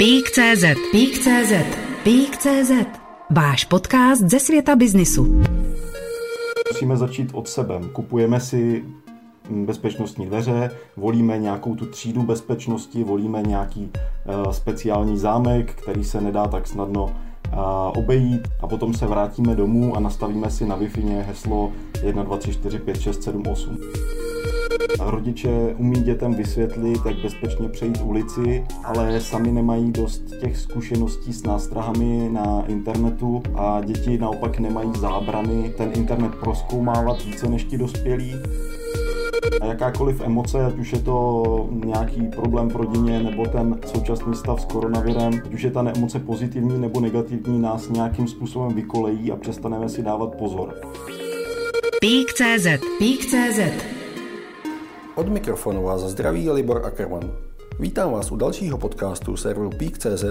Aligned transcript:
Pík.cz 0.00 0.64
Pík.cz 0.92 1.52
Pík.cz 2.02 2.70
Váš 3.30 3.64
podcast 3.64 4.22
ze 4.22 4.40
světa 4.40 4.76
biznisu. 4.76 5.42
Musíme 6.72 6.96
začít 6.96 7.30
od 7.32 7.48
sebe. 7.48 7.80
Kupujeme 7.92 8.40
si 8.40 8.84
bezpečnostní 9.50 10.26
dveře, 10.26 10.70
volíme 10.96 11.38
nějakou 11.38 11.74
tu 11.74 11.86
třídu 11.86 12.22
bezpečnosti, 12.22 13.04
volíme 13.04 13.42
nějaký 13.42 13.90
uh, 14.44 14.52
speciální 14.52 15.18
zámek, 15.18 15.74
který 15.74 16.04
se 16.04 16.20
nedá 16.20 16.46
tak 16.46 16.66
snadno 16.66 17.04
uh, 17.04 17.12
obejít 17.94 18.48
a 18.60 18.66
potom 18.66 18.94
se 18.94 19.06
vrátíme 19.06 19.54
domů 19.54 19.96
a 19.96 20.00
nastavíme 20.00 20.50
si 20.50 20.66
na 20.66 20.78
Wi-Fi 20.78 21.22
heslo 21.22 21.72
1, 22.02 22.22
2, 22.22 22.36
3, 22.36 22.52
4, 22.52 22.78
5, 22.78 23.00
6, 23.00 23.22
7, 23.22 23.42
8. 23.46 23.78
Rodiče 25.00 25.74
umí 25.78 26.00
dětem 26.00 26.34
vysvětlit, 26.34 27.00
jak 27.06 27.16
bezpečně 27.16 27.68
přejít 27.68 28.00
ulici, 28.04 28.64
ale 28.84 29.20
sami 29.20 29.52
nemají 29.52 29.92
dost 29.92 30.22
těch 30.40 30.56
zkušeností 30.56 31.32
s 31.32 31.42
nástrahami 31.42 32.28
na 32.32 32.64
internetu 32.66 33.42
a 33.54 33.80
děti 33.84 34.18
naopak 34.18 34.58
nemají 34.58 34.90
zábrany 34.98 35.72
ten 35.76 35.90
internet 35.94 36.34
proskoumávat 36.34 37.24
více 37.24 37.48
než 37.48 37.64
ti 37.64 37.78
dospělí. 37.78 38.34
A 39.60 39.66
jakákoliv 39.66 40.20
emoce, 40.20 40.64
ať 40.64 40.78
už 40.78 40.92
je 40.92 40.98
to 40.98 41.68
nějaký 41.84 42.22
problém 42.22 42.68
v 42.68 42.76
rodině 42.76 43.22
nebo 43.22 43.46
ten 43.46 43.78
současný 43.86 44.34
stav 44.34 44.60
s 44.60 44.64
koronavirem, 44.64 45.40
ať 45.44 45.54
už 45.54 45.62
je 45.62 45.70
ta 45.70 45.92
emoce 45.96 46.18
pozitivní 46.18 46.78
nebo 46.80 47.00
negativní, 47.00 47.58
nás 47.58 47.88
nějakým 47.88 48.28
způsobem 48.28 48.74
vykolejí 48.74 49.32
a 49.32 49.36
přestaneme 49.36 49.88
si 49.88 50.02
dávat 50.02 50.34
pozor. 50.34 50.74
Pík.cz 52.00 52.66
Pík.cz 52.98 53.89
Od 55.20 55.28
mikrofonu 55.28 55.82
vás 55.82 56.00
zdraví 56.00 56.50
Libor 56.50 56.86
Ackerman. 56.86 57.32
Vítám 57.80 58.12
vás 58.12 58.32
u 58.32 58.36
dalšího 58.36 58.78
podcastu 58.78 59.36
serveru 59.36 59.70
Peak.cz, 59.70 60.24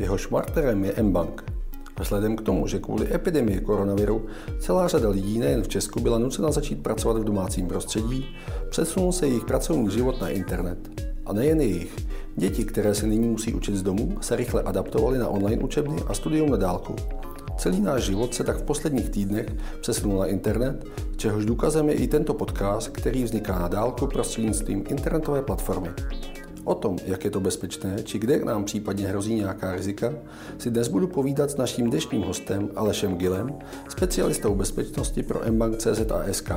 jehož 0.00 0.28
marterem 0.28 0.84
je 0.84 1.02
mBank. 1.02 1.44
Vzhledem 2.00 2.36
k 2.36 2.42
tomu, 2.42 2.66
že 2.66 2.78
kvůli 2.78 3.14
epidemii 3.14 3.60
koronaviru 3.60 4.26
celá 4.58 4.88
řada 4.88 5.08
lidí 5.08 5.38
nejen 5.38 5.62
v 5.62 5.68
Česku 5.68 6.00
byla 6.00 6.18
nucena 6.18 6.50
začít 6.50 6.82
pracovat 6.82 7.18
v 7.18 7.24
domácím 7.24 7.68
prostředí, 7.68 8.26
přesunul 8.70 9.12
se 9.12 9.26
jejich 9.26 9.44
pracovní 9.44 9.90
život 9.90 10.20
na 10.20 10.28
internet. 10.28 11.02
A 11.26 11.32
nejen 11.32 11.60
jejich. 11.60 11.96
Děti, 12.36 12.64
které 12.64 12.94
se 12.94 13.06
nyní 13.06 13.28
musí 13.28 13.54
učit 13.54 13.76
z 13.76 13.82
domu, 13.82 14.16
se 14.20 14.36
rychle 14.36 14.62
adaptovaly 14.62 15.18
na 15.18 15.28
online 15.28 15.62
učebny 15.62 15.96
a 16.08 16.14
studium 16.14 16.50
na 16.50 16.56
dálku. 16.56 16.96
Celý 17.58 17.80
náš 17.80 18.02
život 18.02 18.34
se 18.34 18.44
tak 18.44 18.56
v 18.56 18.62
posledních 18.62 19.08
týdnech 19.08 19.46
přesunul 19.80 20.18
na 20.18 20.26
internet, 20.26 20.84
čehož 21.16 21.44
důkazem 21.44 21.88
je 21.88 21.94
i 21.94 22.06
tento 22.06 22.34
podcast, 22.34 22.88
který 22.88 23.24
vzniká 23.24 23.58
na 23.58 23.68
dálku 23.68 24.06
prostřednictvím 24.06 24.84
internetové 24.88 25.42
platformy. 25.42 25.88
O 26.64 26.74
tom, 26.74 26.96
jak 27.06 27.24
je 27.24 27.30
to 27.30 27.40
bezpečné, 27.40 27.96
či 28.02 28.18
kde 28.18 28.44
nám 28.44 28.64
případně 28.64 29.06
hrozí 29.06 29.34
nějaká 29.34 29.72
rizika, 29.72 30.12
si 30.58 30.70
dnes 30.70 30.88
budu 30.88 31.06
povídat 31.06 31.50
s 31.50 31.56
naším 31.56 31.90
dnešním 31.90 32.22
hostem 32.22 32.68
Alešem 32.76 33.16
Gilem, 33.16 33.58
specialistou 33.88 34.54
bezpečnosti 34.54 35.22
pro 35.22 35.40
mbank.cz 35.50 36.10
a 36.10 36.32
SK, 36.32 36.50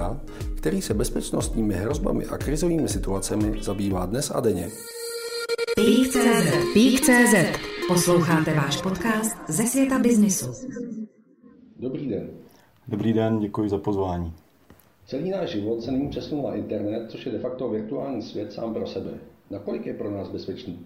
který 0.57 0.81
se 0.81 0.93
bezpečnostními 0.93 1.73
hrozbami 1.73 2.25
a 2.25 2.37
krizovými 2.37 2.89
situacemi 2.89 3.63
zabývá 3.63 4.05
dnes 4.05 4.31
a 4.35 4.39
denně. 4.39 4.69
Pík.cz 5.75 6.73
Pík.cz 6.73 7.68
Posloucháte 7.89 8.53
váš 8.53 8.81
podcast 8.81 9.37
ze 9.47 9.63
světa 9.63 9.99
biznisu. 9.99 10.45
Dobrý 11.79 12.07
den. 12.07 12.29
Dobrý 12.87 13.13
den, 13.13 13.39
děkuji 13.39 13.69
za 13.69 13.77
pozvání. 13.77 14.33
Celý 15.05 15.29
náš 15.29 15.49
život 15.49 15.81
se 15.81 15.91
nyní 15.91 16.09
přesunul 16.09 16.49
na 16.49 16.55
internet, 16.55 17.11
což 17.11 17.25
je 17.25 17.31
de 17.31 17.39
facto 17.39 17.69
virtuální 17.69 18.21
svět 18.21 18.53
sám 18.53 18.73
pro 18.73 18.87
sebe. 18.87 19.11
Nakolik 19.49 19.85
je 19.85 19.93
pro 19.93 20.11
nás 20.11 20.29
bezpečný? 20.29 20.79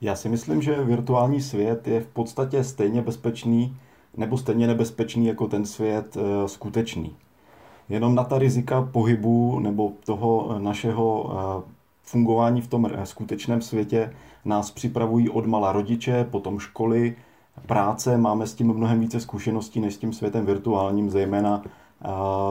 Já 0.00 0.16
si 0.16 0.28
myslím, 0.28 0.62
že 0.62 0.84
virtuální 0.84 1.40
svět 1.40 1.88
je 1.88 2.00
v 2.00 2.06
podstatě 2.06 2.64
stejně 2.64 3.02
bezpečný 3.02 3.76
nebo 4.16 4.38
stejně 4.38 4.66
nebezpečný 4.66 5.26
jako 5.26 5.46
ten 5.46 5.66
svět 5.66 6.16
e, 6.16 6.48
skutečný. 6.48 7.16
Jenom 7.88 8.14
na 8.14 8.24
ta 8.24 8.38
rizika 8.38 8.82
pohybu 8.82 9.60
nebo 9.60 9.92
toho 10.04 10.58
našeho 10.58 11.30
e, 11.66 11.77
fungování 12.08 12.60
v 12.60 12.68
tom 12.68 12.90
skutečném 13.04 13.62
světě 13.62 14.12
nás 14.44 14.70
připravují 14.70 15.30
od 15.30 15.46
mala 15.46 15.72
rodiče, 15.72 16.24
potom 16.30 16.58
školy, 16.58 17.16
práce. 17.66 18.18
Máme 18.18 18.46
s 18.46 18.54
tím 18.54 18.72
mnohem 18.72 19.00
více 19.00 19.20
zkušeností 19.20 19.80
než 19.80 19.94
s 19.94 19.98
tím 19.98 20.12
světem 20.12 20.46
virtuálním, 20.46 21.10
zejména, 21.10 21.62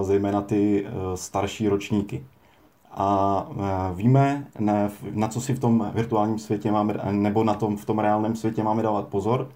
zejména 0.01 0.41
ty 0.41 0.85
e, 0.85 1.17
starší 1.17 1.67
ročníky. 1.67 2.23
A 2.91 3.47
víme, 3.95 4.47
na 5.11 5.27
co 5.27 5.41
si 5.41 5.53
v 5.53 5.59
tom 5.59 5.91
virtuálním 5.93 6.39
světě 6.39 6.71
máme, 6.71 6.99
nebo 7.11 7.43
na 7.43 7.53
tom 7.53 7.77
v 7.77 7.85
tom 7.85 7.99
reálném 7.99 8.35
světě 8.35 8.63
máme 8.63 8.83
dávat 8.83 9.07
pozor. 9.07 9.49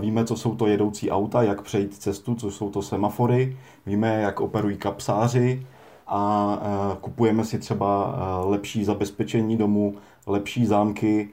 Víme, 0.00 0.24
co 0.24 0.36
jsou 0.36 0.54
to 0.54 0.66
jedoucí 0.66 1.10
auta, 1.10 1.42
jak 1.42 1.62
přejít 1.62 1.94
cestu, 1.94 2.34
co 2.34 2.50
jsou 2.50 2.70
to 2.70 2.82
semafory. 2.82 3.56
Víme, 3.86 4.20
jak 4.20 4.40
operují 4.40 4.76
kapsáři, 4.76 5.66
a 6.08 6.58
kupujeme 7.00 7.44
si 7.44 7.58
třeba 7.58 8.14
lepší 8.44 8.84
zabezpečení 8.84 9.56
domu, 9.56 9.94
lepší 10.26 10.66
zámky, 10.66 11.28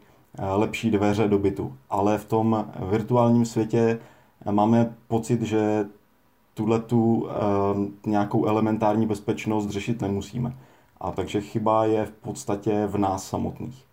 lepší 0.56 0.92
dveře 0.92 1.28
do 1.28 1.40
bytu. 1.40 1.74
Ale 1.90 2.18
v 2.18 2.26
tom 2.26 2.68
virtuálním 2.90 3.46
světě 3.46 4.00
máme 4.52 4.96
pocit, 5.08 5.42
že 5.42 5.86
tuhle 6.54 6.80
tu 6.80 7.28
nějakou 8.06 8.46
elementární 8.46 9.08
bezpečnost 9.08 9.70
řešit 9.70 10.02
nemusíme. 10.02 10.58
A 11.02 11.12
takže 11.12 11.42
chyba 11.42 11.86
je 11.86 12.06
v 12.06 12.12
podstatě 12.12 12.86
v 12.88 12.98
nás 12.98 13.30
samotných. 13.30 13.86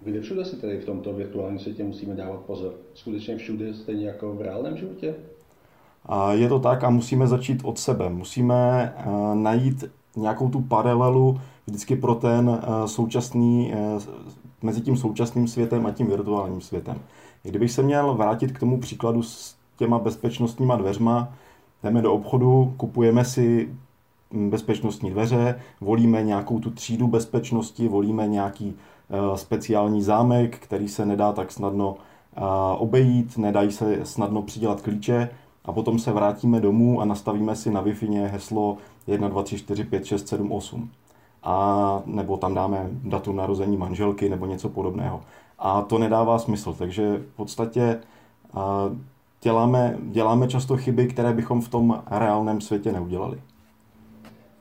Kde 0.00 0.20
všude 0.20 0.44
si 0.44 0.56
tedy 0.56 0.78
v 0.78 0.84
tomto 0.84 1.12
virtuálním 1.12 1.58
světě 1.58 1.84
musíme 1.84 2.14
dávat 2.14 2.40
pozor? 2.40 2.74
Skutečně 2.94 3.36
všude, 3.36 3.74
stejně 3.74 4.06
jako 4.06 4.34
v 4.34 4.40
reálném 4.40 4.76
životě? 4.76 5.14
Je 6.30 6.48
to 6.48 6.58
tak 6.58 6.84
a 6.84 6.90
musíme 6.90 7.26
začít 7.26 7.60
od 7.64 7.78
sebe. 7.78 8.08
Musíme 8.10 8.92
eh, 8.96 9.04
najít 9.34 9.84
nějakou 10.16 10.48
tu 10.48 10.60
paralelu 10.60 11.40
vždycky 11.66 11.96
pro 11.96 12.14
ten 12.14 12.60
eh, 12.62 12.88
současný, 12.88 13.72
eh, 13.74 13.78
mezi 14.62 14.80
tím 14.80 14.96
současným 14.96 15.48
světem 15.48 15.86
a 15.86 15.90
tím 15.90 16.06
virtuálním 16.06 16.60
světem. 16.60 16.98
Kdybych 17.42 17.70
se 17.70 17.82
měl 17.82 18.14
vrátit 18.14 18.52
k 18.52 18.60
tomu 18.60 18.78
příkladu 18.80 19.22
s 19.22 19.56
těma 19.76 19.98
bezpečnostníma 19.98 20.76
dveřma, 20.76 21.28
jdeme 21.82 22.02
do 22.02 22.12
obchodu, 22.12 22.74
kupujeme 22.76 23.24
si 23.24 23.68
hm, 24.32 24.50
bezpečnostní 24.50 25.10
dveře, 25.10 25.60
volíme 25.80 26.22
nějakou 26.22 26.60
tu 26.60 26.70
třídu 26.70 27.06
bezpečnosti, 27.06 27.88
volíme 27.88 28.26
nějaký 28.26 28.74
speciální 29.34 30.02
zámek, 30.02 30.58
který 30.58 30.88
se 30.88 31.06
nedá 31.06 31.32
tak 31.32 31.52
snadno 31.52 31.96
obejít, 32.78 33.38
nedají 33.38 33.72
se 33.72 34.00
snadno 34.02 34.42
přidělat 34.42 34.80
klíče, 34.80 35.28
a 35.66 35.72
potom 35.72 35.98
se 35.98 36.12
vrátíme 36.12 36.60
domů 36.60 37.00
a 37.00 37.04
nastavíme 37.04 37.56
si 37.56 37.70
na 37.70 37.80
wi 37.80 37.94
heslo 38.26 38.76
1, 39.06 39.28
2, 39.28 39.42
3, 39.42 39.58
4, 39.58 39.84
5, 39.84 40.04
6, 40.04 40.28
7, 40.28 40.52
8. 40.52 40.90
A 41.42 42.02
nebo 42.06 42.36
tam 42.36 42.54
dáme 42.54 42.88
datum 42.90 43.36
narození 43.36 43.76
manželky 43.76 44.28
nebo 44.28 44.46
něco 44.46 44.68
podobného. 44.68 45.20
A 45.58 45.82
to 45.82 45.98
nedává 45.98 46.38
smysl, 46.38 46.74
takže 46.78 47.16
v 47.32 47.36
podstatě 47.36 48.00
děláme, 49.42 49.98
děláme 50.02 50.48
často 50.48 50.76
chyby, 50.76 51.06
které 51.06 51.32
bychom 51.32 51.60
v 51.60 51.68
tom 51.68 52.02
reálném 52.10 52.60
světě 52.60 52.92
neudělali. 52.92 53.40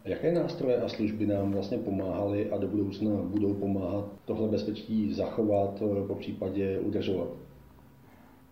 Jaké 0.05 0.33
nástroje 0.33 0.81
a 0.81 0.89
služby 0.89 1.25
nám 1.25 1.51
vlastně 1.51 1.77
pomáhaly 1.77 2.51
a 2.51 2.57
do 2.57 2.67
budoucna 2.67 3.11
budou 3.23 3.53
pomáhat 3.53 4.05
tohle 4.25 4.47
bezpečí 4.47 5.13
zachovat, 5.13 5.83
po 6.07 6.15
případě 6.15 6.79
udržovat? 6.79 7.27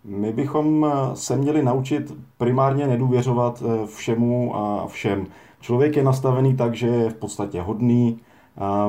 My 0.06 0.32
bychom 0.34 0.86
eh, 0.86 1.16
se 1.16 1.38
měli 1.38 1.64
naučit 1.64 2.14
primárně 2.38 2.88
nedůvěřovat 2.88 3.64
eh, 3.66 3.88
všemu 3.88 4.56
a 4.56 4.88
všem. 4.88 5.28
Člověk 5.60 5.96
je 5.96 6.04
nastavený 6.04 6.56
tak, 6.56 6.76
že 6.76 6.88
je 6.88 7.10
v 7.10 7.14
podstatě 7.14 7.62
hodný, 7.62 8.20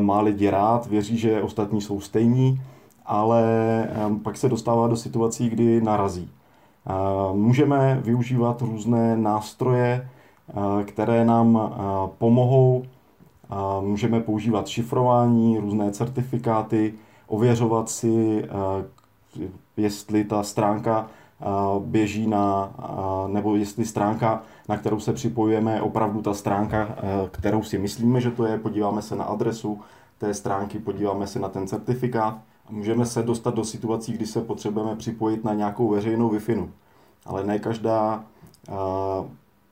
má 0.00 0.20
lidi 0.20 0.50
rád, 0.50 0.86
věří, 0.86 1.18
že 1.18 1.42
ostatní 1.42 1.80
jsou 1.80 2.00
stejní, 2.00 2.60
ale 3.06 3.42
eh, 3.84 4.18
pak 4.22 4.36
se 4.36 4.48
dostává 4.48 4.88
do 4.88 4.96
situací, 4.96 5.48
kdy 5.48 5.80
narazí. 5.80 6.30
Můžeme 7.32 8.00
využívat 8.04 8.62
různé 8.62 9.16
nástroje, 9.16 10.08
které 10.84 11.24
nám 11.24 11.74
pomohou. 12.18 12.82
Můžeme 13.80 14.20
používat 14.20 14.68
šifrování, 14.68 15.58
různé 15.58 15.90
certifikáty, 15.90 16.94
ověřovat 17.26 17.88
si, 17.88 18.44
jestli 19.76 20.24
ta 20.24 20.42
stránka 20.42 21.06
běží 21.80 22.26
na, 22.26 22.74
nebo 23.26 23.56
jestli 23.56 23.84
stránka, 23.84 24.42
na 24.68 24.76
kterou 24.76 25.00
se 25.00 25.12
připojujeme, 25.12 25.74
je 25.74 25.80
opravdu 25.80 26.22
ta 26.22 26.34
stránka, 26.34 26.96
kterou 27.30 27.62
si 27.62 27.78
myslíme, 27.78 28.20
že 28.20 28.30
to 28.30 28.46
je. 28.46 28.58
Podíváme 28.58 29.02
se 29.02 29.16
na 29.16 29.24
adresu 29.24 29.80
té 30.18 30.34
stránky, 30.34 30.78
podíváme 30.78 31.26
se 31.26 31.38
na 31.38 31.48
ten 31.48 31.66
certifikát 31.66 32.38
a 32.68 32.72
můžeme 32.72 33.06
se 33.06 33.22
dostat 33.22 33.54
do 33.54 33.64
situací, 33.64 34.12
kdy 34.12 34.26
se 34.26 34.40
potřebujeme 34.40 34.96
připojit 34.96 35.44
na 35.44 35.54
nějakou 35.54 35.88
veřejnou 35.88 36.28
wi 36.28 36.68
Ale 37.26 37.44
ne 37.44 37.58
každá 37.58 38.24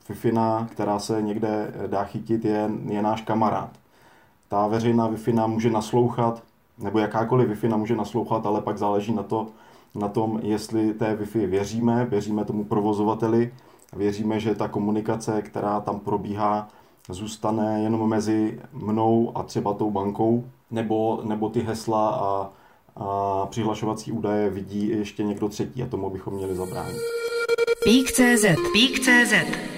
wi 0.09 0.33
která 0.71 0.99
se 0.99 1.23
někde 1.23 1.75
dá 1.87 2.05
chytit, 2.05 2.45
je, 2.45 2.71
je 2.89 3.03
náš 3.03 3.23
kamarád. 3.23 3.71
Ta 4.49 4.67
veřejná 4.67 5.07
wi 5.07 5.33
může 5.47 5.71
naslouchat, 5.71 6.43
nebo 6.83 6.99
jakákoliv 6.99 7.63
wi 7.63 7.69
může 7.69 7.97
naslouchat, 7.97 8.47
ale 8.47 8.61
pak 8.61 8.79
záleží 8.79 9.13
na 9.13 9.23
to, 9.23 9.47
na 9.95 10.09
tom, 10.09 10.41
jestli 10.43 10.95
té 10.95 11.17
Wi-Fi 11.17 11.47
věříme, 11.47 12.07
věříme 12.11 12.45
tomu 12.45 12.65
provozovateli, 12.65 13.55
věříme, 13.97 14.41
že 14.41 14.55
ta 14.55 14.69
komunikace, 14.69 15.43
která 15.43 15.81
tam 15.81 16.01
probíhá, 16.01 16.69
zůstane 17.09 17.83
jenom 17.83 18.09
mezi 18.09 18.61
mnou 18.73 19.33
a 19.35 19.43
třeba 19.43 19.75
tou 19.75 19.91
bankou, 19.91 20.45
nebo, 20.71 21.21
nebo 21.25 21.49
ty 21.49 21.61
hesla 21.61 22.11
a, 22.11 22.51
a 22.97 23.47
přihlašovací 23.47 24.13
údaje 24.13 24.51
vidí 24.51 24.89
ještě 24.89 25.23
někdo 25.23 25.49
třetí 25.49 25.83
a 25.83 25.87
tomu 25.87 26.11
bychom 26.11 26.35
měli 26.35 26.57
zabránit. 26.57 27.01
Pík.cz 27.85 28.45
Pík.cz 28.73 29.72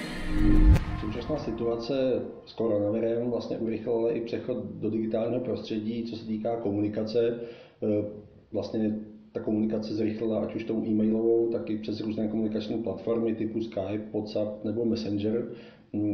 Současná 1.35 1.53
situace 1.53 2.23
s 2.47 2.53
koronavirem 2.53 3.31
vlastně 3.31 3.59
urychlila 3.59 4.13
i 4.13 4.21
přechod 4.21 4.57
do 4.65 4.91
digitálního 4.91 5.41
prostředí, 5.41 6.05
co 6.05 6.17
se 6.17 6.27
týká 6.27 6.57
komunikace. 6.57 7.29
E, 7.29 8.05
vlastně 8.53 8.97
ta 9.33 9.41
komunikace 9.41 9.95
zrychlila 9.95 10.41
ať 10.41 10.55
už 10.55 10.65
tou 10.65 10.85
e-mailovou, 10.85 11.49
tak 11.53 11.71
i 11.71 11.79
přes 11.79 12.01
různé 12.01 12.29
komunikační 12.29 12.83
platformy 12.83 13.35
typu 13.35 13.61
Skype, 13.61 14.11
WhatsApp 14.13 14.65
nebo 14.65 14.85
Messenger. 14.85 15.49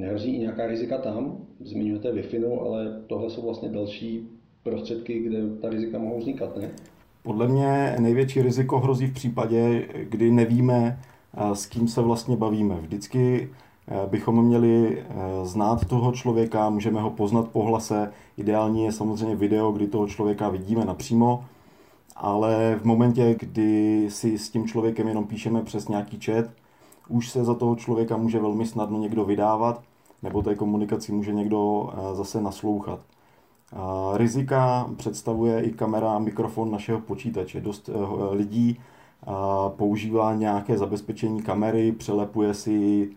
Hrozí 0.06 0.36
i 0.36 0.38
nějaká 0.38 0.66
rizika 0.66 0.98
tam, 0.98 1.46
zmiňujete 1.60 2.12
Wi-Fi, 2.12 2.60
ale 2.60 3.02
tohle 3.06 3.30
jsou 3.30 3.42
vlastně 3.42 3.68
další 3.68 4.28
prostředky, 4.62 5.18
kde 5.20 5.38
ta 5.60 5.68
rizika 5.68 5.98
mohou 5.98 6.18
vznikat, 6.18 6.56
ne? 6.56 6.70
Podle 7.22 7.48
mě 7.48 7.96
největší 8.00 8.42
riziko 8.42 8.78
hrozí 8.78 9.06
v 9.06 9.14
případě, 9.14 9.88
kdy 10.08 10.30
nevíme, 10.30 10.98
s 11.52 11.66
kým 11.66 11.88
se 11.88 12.00
vlastně 12.00 12.36
bavíme. 12.36 12.74
Vždycky 12.80 13.48
bychom 14.06 14.44
měli 14.44 15.04
znát 15.42 15.84
toho 15.84 16.12
člověka, 16.12 16.70
můžeme 16.70 17.00
ho 17.00 17.10
poznat 17.10 17.48
po 17.48 17.62
hlase. 17.62 18.12
Ideální 18.36 18.84
je 18.84 18.92
samozřejmě 18.92 19.36
video, 19.36 19.72
kdy 19.72 19.86
toho 19.86 20.06
člověka 20.06 20.48
vidíme 20.48 20.84
napřímo, 20.84 21.44
ale 22.16 22.78
v 22.80 22.84
momentě, 22.84 23.36
kdy 23.40 24.06
si 24.10 24.38
s 24.38 24.50
tím 24.50 24.68
člověkem 24.68 25.08
jenom 25.08 25.26
píšeme 25.26 25.62
přes 25.62 25.88
nějaký 25.88 26.20
chat, 26.20 26.44
už 27.08 27.30
se 27.30 27.44
za 27.44 27.54
toho 27.54 27.76
člověka 27.76 28.16
může 28.16 28.40
velmi 28.40 28.66
snadno 28.66 28.98
někdo 28.98 29.24
vydávat, 29.24 29.82
nebo 30.22 30.42
té 30.42 30.54
komunikaci 30.54 31.12
může 31.12 31.32
někdo 31.32 31.92
zase 32.12 32.40
naslouchat. 32.40 33.00
Rizika 34.14 34.90
představuje 34.96 35.62
i 35.62 35.70
kamera 35.70 36.12
a 36.12 36.18
mikrofon 36.18 36.70
našeho 36.70 37.00
počítače. 37.00 37.60
Dost 37.60 37.88
eh, 37.88 38.34
lidí 38.34 38.80
používá 39.68 40.34
nějaké 40.34 40.78
zabezpečení 40.78 41.42
kamery, 41.42 41.92
přelepuje 41.92 42.54
si 42.54 43.08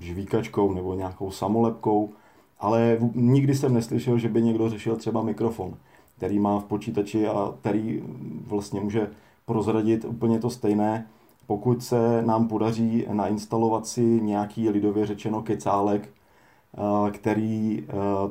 žvíkačkou 0.00 0.74
nebo 0.74 0.94
nějakou 0.94 1.30
samolepkou, 1.30 2.10
ale 2.60 2.98
nikdy 3.14 3.54
jsem 3.54 3.74
neslyšel, 3.74 4.18
že 4.18 4.28
by 4.28 4.42
někdo 4.42 4.68
řešil 4.68 4.96
třeba 4.96 5.22
mikrofon, 5.22 5.74
který 6.16 6.38
má 6.38 6.60
v 6.60 6.64
počítači 6.64 7.28
a 7.28 7.54
který 7.60 8.02
vlastně 8.46 8.80
může 8.80 9.10
prozradit 9.46 10.04
úplně 10.04 10.38
to 10.38 10.50
stejné. 10.50 11.06
Pokud 11.46 11.82
se 11.82 12.22
nám 12.22 12.48
podaří 12.48 13.06
nainstalovat 13.12 13.86
si 13.86 14.02
nějaký 14.02 14.68
lidově 14.70 15.06
řečeno 15.06 15.42
kecálek, 15.42 16.10
který 17.10 17.86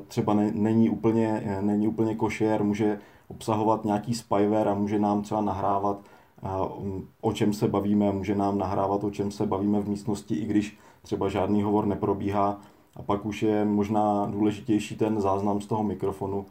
třeba 0.07 0.34
není 0.54 0.89
úplně, 0.89 1.60
není 1.62 1.88
úplně 1.88 2.16
košer, 2.16 2.63
může 2.63 3.00
obsahovat 3.28 3.86
nějaký 3.86 4.13
spyware 4.13 4.72
a 4.72 4.74
může 4.74 5.00
nám 5.00 5.22
třeba 5.22 5.42
nahrávat 5.42 6.00
o 7.22 7.34
čem 7.34 7.54
se 7.54 7.68
bavíme, 7.68 8.12
může 8.12 8.36
nám 8.36 8.57
nahrávat, 8.57 9.04
o 9.04 9.12
čem 9.12 9.31
se 9.31 9.45
bavíme 9.45 9.80
v 9.80 9.90
místnosti, 9.90 10.36
i 10.36 10.45
když 10.45 10.78
třeba 11.01 11.30
žádný 11.30 11.63
hovor 11.63 11.86
neprobíhá. 11.86 12.62
A 12.95 13.01
pak 13.01 13.25
už 13.25 13.44
je 13.44 13.66
možná 13.66 14.25
důležitější 14.25 14.95
ten 14.95 15.22
záznam 15.22 15.62
z 15.62 15.66
toho 15.66 15.84
mikrofonu 15.84 16.45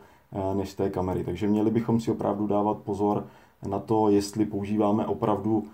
než 0.54 0.70
z 0.70 0.74
té 0.74 0.90
kamery. 0.90 1.24
Takže 1.24 1.46
měli 1.46 1.70
bychom 1.70 2.00
si 2.00 2.10
opravdu 2.10 2.46
dávat 2.46 2.78
pozor 2.78 3.26
na 3.68 3.78
to, 3.78 4.08
jestli 4.08 4.46
používáme 4.46 5.06
opravdu 5.06 5.64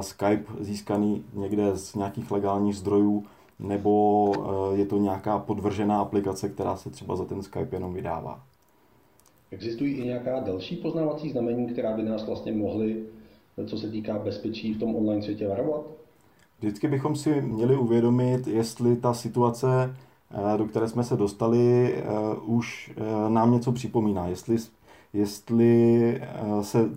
Skype 0.00 0.44
získaný 0.60 1.24
někde 1.34 1.76
z 1.76 1.94
nějakých 1.94 2.30
legálních 2.30 2.76
zdrojů, 2.76 3.24
nebo 3.58 4.32
je 4.74 4.86
to 4.86 4.98
nějaká 4.98 5.38
podvržená 5.38 6.00
aplikace, 6.00 6.48
která 6.48 6.76
se 6.76 6.90
třeba 6.90 7.16
za 7.16 7.24
ten 7.24 7.42
Skype 7.42 7.76
jenom 7.76 7.94
vydává. 7.94 8.40
Existují 9.50 9.94
i 9.94 10.04
nějaká 10.04 10.40
další 10.40 10.76
poznávací 10.76 11.30
znamení, 11.30 11.66
která 11.66 11.96
by 11.96 12.02
nás 12.02 12.26
vlastně 12.26 12.52
mohly 12.52 13.04
co 13.66 13.78
se 13.78 13.90
týká 13.90 14.18
bezpečí 14.18 14.74
v 14.74 14.78
tom 14.78 14.96
online 14.96 15.22
světě 15.22 15.48
varovat? 15.48 15.80
Vždycky 16.58 16.88
bychom 16.88 17.16
si 17.16 17.40
měli 17.40 17.76
uvědomit, 17.76 18.46
jestli 18.46 18.96
ta 18.96 19.14
situace, 19.14 19.96
eh, 20.30 20.58
do 20.58 20.64
které 20.64 20.88
jsme 20.88 21.04
se 21.04 21.16
dostali, 21.16 21.94
eh, 21.94 22.04
už 22.44 22.92
eh, 22.96 23.30
nám 23.30 23.52
něco 23.52 23.72
připomíná. 23.72 24.26
Jestli, 24.26 24.56
jestli 25.12 26.20
se 26.62 26.90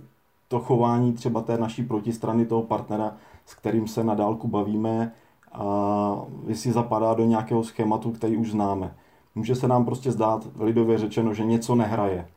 to 0.48 0.59
chování 0.59 1.13
třeba 1.13 1.42
té 1.42 1.57
naší 1.57 1.83
protistrany, 1.83 2.45
toho 2.45 2.63
partnera, 2.63 3.18
s 3.45 3.54
kterým 3.54 3.88
se 3.88 4.04
na 4.04 4.15
dálku 4.15 4.48
bavíme, 4.48 5.13
a 5.51 6.25
jestli 6.48 6.71
zapadá 6.71 7.13
do 7.13 7.25
nějakého 7.25 7.63
schématu, 7.63 8.12
který 8.12 8.38
už 8.38 8.51
známe. 8.51 8.95
Může 9.36 9.56
se 9.56 9.68
nám 9.68 9.86
prostě 9.86 10.12
zdát, 10.12 10.48
lidově 10.59 10.98
řečeno, 10.98 11.33
že 11.33 11.45
něco 11.45 11.75
nehraje. 11.75 12.27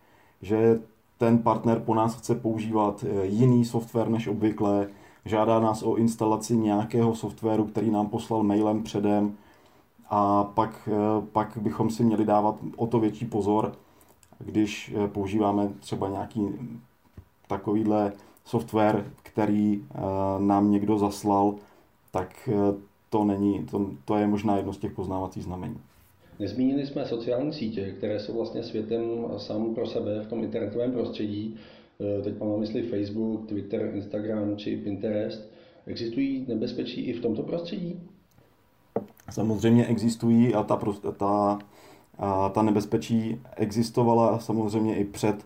Že 0.42 0.78
ten 1.20 1.38
partner 1.38 1.80
po 1.80 1.94
nás 1.94 2.14
chce 2.14 2.34
používat 2.34 3.04
eh, 3.04 3.26
jiný 3.26 3.64
software 3.64 4.08
než 4.08 4.26
obvykle, 4.26 4.88
žádá 5.24 5.60
nás 5.60 5.82
o 5.82 5.96
instalaci 5.96 6.56
nějakého 6.56 7.14
softwaru, 7.14 7.64
který 7.64 7.90
nám 7.90 8.08
poslal 8.08 8.42
mailem 8.42 8.82
předem 8.82 9.34
a 10.10 10.44
pak, 10.44 10.88
eh, 10.92 11.26
pak 11.32 11.58
bychom 11.60 11.90
si 11.90 12.04
měli 12.04 12.24
dávat 12.24 12.56
o 12.76 12.86
to 12.86 13.00
větší 13.00 13.26
pozor, 13.26 13.72
když 14.38 14.94
eh, 14.96 15.08
používáme 15.08 15.68
třeba 15.80 16.08
nějaký 16.08 16.48
takovýhle 17.46 18.12
software, 18.44 19.12
který 19.22 19.84
nám 20.38 20.70
někdo 20.70 20.98
zaslal, 20.98 21.54
tak 22.10 22.48
to 23.10 23.24
není, 23.24 23.64
to, 23.64 23.86
to 24.04 24.16
je 24.16 24.26
možná 24.26 24.56
jedno 24.56 24.72
z 24.72 24.78
těch 24.78 24.92
poznávacích 24.92 25.44
znamení. 25.44 25.80
Nezmínili 26.40 26.86
jsme 26.86 27.06
sociální 27.06 27.52
sítě, 27.52 27.94
které 27.98 28.20
jsou 28.20 28.34
vlastně 28.34 28.62
světem 28.62 29.02
sám 29.36 29.74
pro 29.74 29.86
sebe 29.86 30.20
v 30.20 30.26
tom 30.26 30.44
internetovém 30.44 30.92
prostředí. 30.92 31.56
E, 32.18 32.22
teď 32.22 32.40
mám 32.40 32.50
na 32.50 32.56
mysli 32.56 32.82
Facebook, 32.82 33.46
Twitter, 33.46 33.90
Instagram 33.94 34.56
či 34.56 34.76
Pinterest. 34.76 35.50
Existují 35.86 36.44
nebezpečí 36.48 37.00
i 37.00 37.12
v 37.12 37.20
tomto 37.20 37.42
prostředí? 37.42 38.00
Samozřejmě 39.30 39.86
existují 39.86 40.54
a 40.54 40.62
ta, 40.62 40.80
ta, 41.16 41.58
a 42.18 42.48
ta 42.48 42.62
nebezpečí 42.62 43.40
existovala 43.56 44.38
samozřejmě 44.38 44.96
i 44.96 45.04
před 45.04 45.36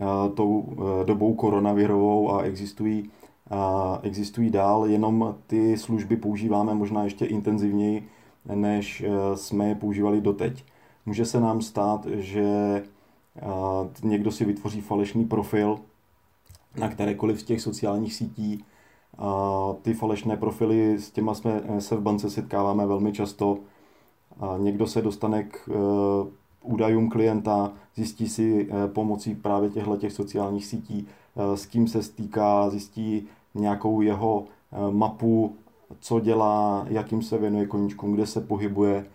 a, 0.00 0.28
tou 0.28 0.64
a, 0.78 1.02
e, 1.02 1.04
dobou 1.04 1.34
koronavirovou 1.34 2.32
a 2.32 2.42
existují, 2.42 3.10
a, 3.50 4.00
existují 4.02 4.50
dál, 4.50 4.86
jenom 4.86 5.34
ty 5.46 5.76
služby 5.76 6.16
používáme 6.16 6.74
možná 6.74 7.04
ještě 7.04 7.24
intenzivněji 7.24 8.08
než 8.54 9.00
eh, 9.06 9.36
jsme 9.36 9.68
je 9.68 9.74
používali 9.74 10.20
doteď. 10.20 10.64
Může 11.06 11.24
se 11.24 11.40
nám 11.40 11.62
stát, 11.62 12.06
že 12.06 12.42
eh, 13.36 13.42
někdo 14.02 14.32
si 14.32 14.44
vytvoří 14.44 14.80
falešný 14.80 15.24
profil 15.24 15.78
na 16.76 16.88
kterékoliv 16.88 17.40
z 17.40 17.44
těch 17.44 17.60
sociálních 17.60 18.14
sítí. 18.14 18.64
Ty 19.82 19.94
falešné 19.94 20.36
profily, 20.36 20.98
s 20.98 21.10
těma 21.10 21.34
jsme 21.34 21.62
eh, 21.64 21.80
se 21.80 21.96
v 21.96 22.00
bance 22.00 22.30
setkáváme 22.30 22.86
velmi 22.86 23.12
často. 23.12 23.58
Někdo 24.58 24.86
se 24.86 25.02
dostane 25.02 25.42
k 25.42 25.68
údajům 26.62 27.08
klienta, 27.08 27.72
zjistí 27.94 28.28
si 28.28 28.68
pomocí 28.86 29.34
právě 29.34 29.70
těchto 29.70 29.96
těch 29.96 30.12
sociálních 30.12 30.66
sítí, 30.66 31.06
s 31.54 31.66
kým 31.66 31.88
se 31.88 32.02
stýká, 32.02 32.70
zjistí 32.70 33.26
nějakou 33.54 34.00
jeho 34.00 34.44
mapu 34.90 35.56
co 36.00 36.20
dělá, 36.20 36.84
jakým 36.88 37.22
se 37.22 37.38
věnuje 37.38 37.66
koníčkům, 37.66 38.12
kde 38.12 38.26
se 38.26 38.40
pohybuje 38.40 39.06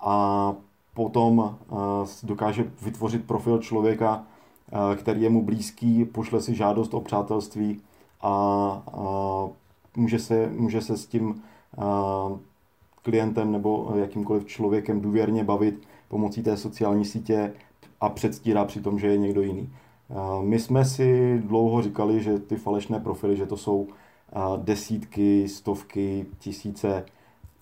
a 0.00 0.54
potom 0.94 1.56
eh, 1.62 1.74
dokáže 2.22 2.70
vytvořit 2.82 3.26
profil 3.26 3.58
člověka, 3.58 4.24
eh, 4.72 4.96
který 4.96 5.22
je 5.22 5.30
mu 5.30 5.44
blízký, 5.44 6.04
pošle 6.04 6.40
si 6.40 6.54
žádost 6.54 6.94
o 6.94 7.00
přátelství 7.00 7.80
a 8.22 8.82
může 9.96 10.18
se, 10.18 10.50
může 10.56 10.80
se 10.80 10.96
s 10.96 11.06
tím 11.06 11.42
eh, 11.78 12.38
klientem 13.02 13.52
nebo 13.52 13.92
jakýmkoliv 13.94 14.46
člověkem 14.46 15.00
důvěrně 15.00 15.44
bavit 15.44 15.82
pomocí 16.08 16.42
té 16.42 16.56
sociální 16.56 17.04
sítě 17.04 17.52
a 18.00 18.08
předstírá 18.08 18.64
přitom, 18.64 18.98
že 18.98 19.06
je 19.06 19.18
někdo 19.18 19.42
jiný. 19.42 19.72
My 20.40 20.58
jsme 20.58 20.84
si 20.84 21.38
dlouho 21.46 21.82
říkali, 21.82 22.22
že 22.22 22.38
ty 22.38 22.56
falešné 22.56 23.00
profily, 23.00 23.36
že 23.36 23.46
to 23.46 23.56
jsou 23.56 23.88
desítky, 24.56 25.48
stovky, 25.48 26.26
tisíce. 26.38 27.04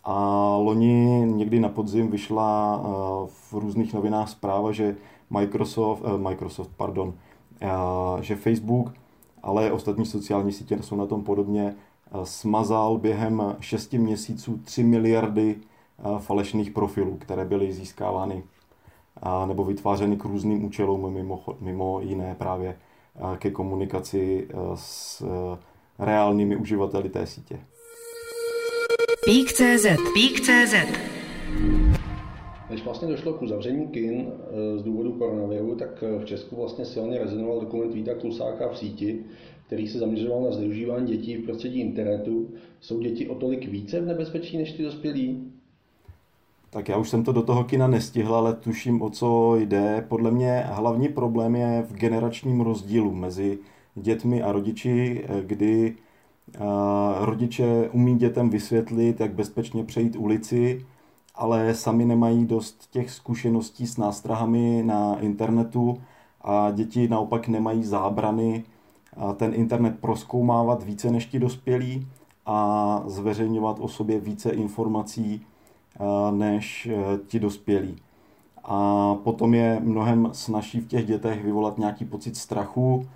A 0.05 0.15
loni 0.57 1.23
někdy 1.27 1.61
na 1.61 1.69
podzim 1.69 2.11
vyšla 2.11 2.83
v 3.27 3.53
různých 3.53 3.95
novinách 3.95 4.29
zpráva, 4.29 4.73
že 4.73 4.97
Microsoft, 5.31 6.03
eh, 6.05 6.19
Microsoft, 6.19 6.71
pardon, 6.77 7.15
že 8.21 8.37
Facebook, 8.37 8.93
ale 9.43 9.73
ostatní 9.73 10.07
sociální 10.07 10.53
sítě 10.53 10.83
jsou 10.83 10.97
na 10.97 11.07
tom 11.07 11.25
podobně, 11.25 11.75
smazal 12.25 12.99
během 12.99 13.57
6 13.61 13.99
měsíců 13.99 14.61
3 14.65 14.83
miliardy 14.83 15.57
falešných 16.19 16.71
profilů, 16.71 17.17
které 17.17 17.45
byly 17.45 17.73
získávány 17.73 18.43
nebo 19.47 19.65
vytvářeny 19.65 20.17
k 20.17 20.25
různým 20.25 20.65
účelům, 20.65 21.13
mimo, 21.13 21.45
mimo 21.61 22.01
jiné 22.01 22.35
právě 22.35 22.79
ke 23.39 23.51
komunikaci 23.51 24.49
s 24.75 25.23
reálnými 25.99 26.57
uživateli 26.57 27.09
té 27.09 27.27
sítě. 27.27 27.61
Pík.cz 29.25 29.87
Pík.cz 30.15 30.75
Než 32.71 32.85
vlastně 32.85 33.09
došlo 33.09 33.33
k 33.33 33.43
uzavření 33.43 33.89
kin 33.89 34.27
eh, 34.29 34.79
z 34.79 34.83
důvodu 34.83 35.13
koronaviru, 35.13 35.75
tak 35.75 36.03
eh, 36.03 36.19
v 36.19 36.25
Česku 36.25 36.57
vlastně 36.57 36.85
silně 36.85 37.19
rezonoval 37.19 37.61
dokument 37.61 37.95
Víta 37.95 38.15
Klusáka 38.15 38.69
v 38.69 38.79
síti, 38.79 39.25
který 39.67 39.89
se 39.89 39.99
zaměřoval 39.99 40.43
na 40.43 40.51
zneužívání 40.51 41.07
dětí 41.07 41.37
v 41.37 41.45
prostředí 41.45 41.81
internetu. 41.81 42.49
Jsou 42.81 43.01
děti 43.01 43.29
o 43.29 43.35
tolik 43.35 43.69
více 43.69 44.01
v 44.01 44.07
nebezpečí 44.07 44.59
než 44.59 44.73
ty 44.73 44.83
dospělí? 44.83 45.53
Tak 46.71 46.89
já 46.89 46.97
už 46.97 47.09
jsem 47.09 47.25
to 47.25 47.33
do 47.33 47.43
toho 47.43 47.65
kina 47.65 47.87
nestihl, 47.87 48.35
ale 48.35 48.55
tuším, 48.55 49.03
o 49.03 49.11
co 49.11 49.57
jde. 49.57 50.05
Podle 50.09 50.31
mě 50.31 50.65
hlavní 50.67 51.09
problém 51.09 51.57
je 51.57 51.85
v 51.89 51.95
generačním 51.95 52.61
rozdílu 52.61 53.15
mezi 53.15 53.59
dětmi 54.03 54.43
a 54.43 54.53
rodiči, 54.53 55.25
eh, 55.29 55.43
kdy 55.47 55.97
rodiče 57.21 57.89
umí 57.93 58.19
dětem 58.19 58.51
vysvětlit, 58.51 59.21
jak 59.21 59.33
bezpečně 59.33 59.85
přejít 59.85 60.17
ulici, 60.17 60.87
ale 61.35 61.75
sami 61.75 62.05
nemají 62.05 62.45
dost 62.45 62.89
těch 62.91 63.11
zkušeností 63.11 63.87
s 63.87 63.97
nástrahami 63.97 64.83
na 64.87 65.21
internetu 65.21 66.01
a 66.43 66.71
děti 66.71 67.09
naopak 67.09 67.49
nemají 67.49 67.85
zábrany 67.85 68.65
ten 69.37 69.55
internet 69.55 69.99
proskoumávat 70.01 70.83
více 70.83 71.11
než 71.11 71.27
ti 71.27 71.39
dospělí 71.39 72.07
a 72.47 73.03
zveřejňovat 73.07 73.77
o 73.81 73.89
sobě 73.89 74.21
více 74.21 74.51
informací 74.51 75.47
než 76.31 76.87
e, 76.87 77.19
ti 77.27 77.41
dospělí. 77.41 77.97
A 78.65 79.15
potom 79.15 79.55
je 79.55 79.81
mnohem 79.81 80.29
snažší 80.33 80.81
v 80.81 80.87
těch 80.87 81.07
dětech 81.07 81.45
vyvolat 81.45 81.79
nějaký 81.79 82.05
pocit 82.05 82.37
strachu 82.37 83.07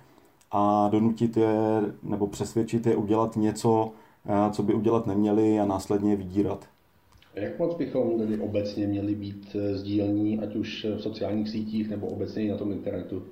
a 0.53 0.89
donutit 0.91 1.37
je 1.37 1.81
nebo 2.03 2.27
přesvědčit 2.27 2.85
je 2.85 2.95
udělat 2.95 3.35
něco, 3.35 3.91
e, 4.25 4.51
co 4.51 4.63
by 4.63 4.73
udělat 4.73 5.07
neměli 5.07 5.59
a 5.59 5.65
následně 5.65 6.15
vydírat. 6.15 6.67
Jak 7.35 7.59
moc 7.59 7.75
bychom 7.77 8.17
tedy 8.17 8.39
obecně 8.39 8.87
měli 8.87 9.15
být 9.15 9.55
eh, 9.55 9.75
sdílení, 9.77 10.39
ať 10.39 10.55
už 10.55 10.85
v 10.97 11.01
sociálních 11.01 11.49
sítích 11.49 11.89
nebo 11.89 12.07
obecně 12.07 12.43
i 12.43 12.51
na 12.51 12.57
tom 12.57 12.71
internetu? 12.71 13.23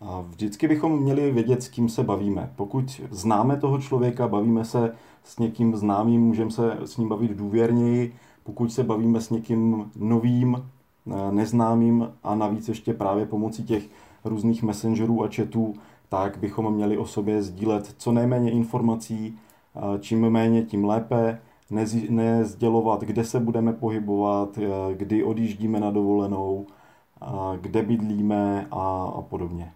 A 0.00 0.20
vždycky 0.20 0.68
bychom 0.68 1.02
měli 1.02 1.32
vědět, 1.32 1.62
s 1.62 1.68
kým 1.68 1.88
se 1.88 2.02
bavíme. 2.02 2.52
Pokud 2.56 3.00
známe 3.10 3.56
toho 3.56 3.78
člověka, 3.78 4.28
bavíme 4.28 4.64
se 4.64 4.94
s 5.24 5.38
někým 5.38 5.76
známým, 5.76 6.20
můžeme 6.20 6.50
se 6.50 6.76
s 6.84 6.96
ním 6.96 7.08
bavit 7.08 7.30
důvěrněji. 7.30 8.14
Pokud 8.44 8.72
se 8.72 8.84
bavíme 8.84 9.20
s 9.20 9.30
někým 9.30 9.90
novým, 9.96 10.56
eh, 11.06 11.32
neznámým 11.32 12.08
a 12.22 12.34
navíc 12.34 12.68
ještě 12.68 12.94
právě 12.94 13.26
pomocí 13.26 13.64
těch 13.64 13.82
různých 14.24 14.62
messengerů 14.62 15.24
a 15.24 15.28
chatů, 15.36 15.74
tak 16.10 16.36
bychom 16.36 16.74
měli 16.74 16.98
o 16.98 17.06
sobě 17.06 17.42
sdílet 17.42 17.94
co 17.98 18.12
nejméně 18.12 18.50
informací, 18.50 19.38
čím 20.00 20.30
méně, 20.30 20.62
tím 20.62 20.84
lépe. 20.84 21.40
Nezdělovat, 22.10 23.00
kde 23.00 23.24
se 23.24 23.40
budeme 23.40 23.72
pohybovat, 23.72 24.58
eh, 24.58 24.94
kdy 24.94 25.24
odjíždíme 25.24 25.80
na 25.80 25.90
dovolenou, 25.90 26.66
kde 27.60 27.82
bydlíme 27.82 28.66
a, 28.70 29.12
a 29.16 29.22
podobně. 29.22 29.72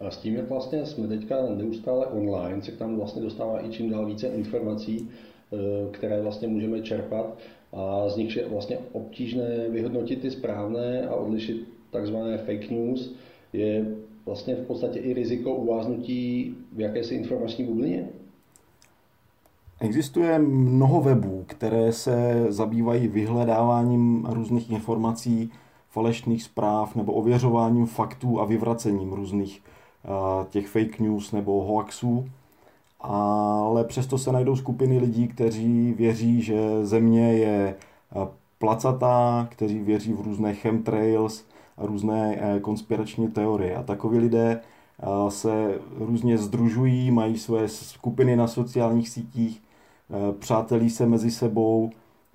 A 0.00 0.10
s 0.10 0.16
tím, 0.16 0.34
jak 0.34 0.48
vlastně 0.48 0.86
jsme 0.86 1.08
teďka 1.08 1.36
neustále 1.56 2.06
online, 2.06 2.62
se 2.62 2.72
tam 2.72 2.96
vlastně 2.96 3.22
dostává 3.22 3.66
i 3.66 3.70
čím 3.70 3.90
dál 3.90 4.06
více 4.06 4.26
informací, 4.26 5.10
eh, 5.52 5.56
které 5.90 6.22
vlastně 6.22 6.48
můžeme 6.48 6.82
čerpat. 6.82 7.38
A 7.72 8.08
z 8.08 8.16
nich 8.16 8.36
je 8.36 8.48
vlastně 8.48 8.78
obtížné 8.92 9.68
vyhodnotit 9.68 10.20
ty 10.20 10.30
správné 10.30 11.06
a 11.06 11.14
odlišit 11.14 11.68
takzvané 11.90 12.38
fake 12.38 12.70
news, 12.70 13.14
je 13.52 13.86
vlastně 14.28 14.54
v 14.54 14.66
podstatě 14.66 14.98
i 14.98 15.14
riziko 15.14 15.54
uváznutí 15.54 16.54
v 16.72 16.80
jakési 16.80 17.14
informační 17.14 17.64
bublině? 17.64 18.08
Existuje 19.80 20.38
mnoho 20.38 21.00
webů, 21.00 21.44
které 21.46 21.92
se 21.92 22.46
zabývají 22.48 23.08
vyhledáváním 23.08 24.26
různých 24.30 24.70
informací, 24.70 25.50
falešných 25.90 26.42
zpráv 26.42 26.94
nebo 26.96 27.12
ověřováním 27.12 27.86
faktů 27.86 28.40
a 28.40 28.44
vyvracením 28.44 29.12
různých 29.12 29.62
uh, 29.62 30.46
těch 30.46 30.68
fake 30.68 31.00
news 31.00 31.32
nebo 31.32 31.64
hoaxů. 31.64 32.28
Ale 33.00 33.84
přesto 33.84 34.18
se 34.18 34.32
najdou 34.32 34.56
skupiny 34.56 34.98
lidí, 34.98 35.28
kteří 35.28 35.92
věří, 35.92 36.42
že 36.42 36.86
země 36.86 37.32
je 37.32 37.74
placatá, 38.58 39.48
kteří 39.50 39.78
věří 39.78 40.12
v 40.12 40.20
různé 40.20 40.54
chemtrails 40.54 41.44
různé 41.78 42.36
e, 42.36 42.60
konspirační 42.60 43.28
teorie. 43.28 43.76
A 43.76 43.82
takoví 43.82 44.18
lidé 44.18 44.60
se 45.28 45.78
různě 45.98 46.38
združují, 46.38 47.10
mají 47.10 47.38
své 47.38 47.68
skupiny 47.68 48.36
na 48.36 48.46
sociálních 48.46 49.08
sítích 49.08 49.62
Eh, 50.10 50.32
přátelí 50.32 50.90
se 50.90 51.06
mezi 51.06 51.30
sebou 51.30 51.90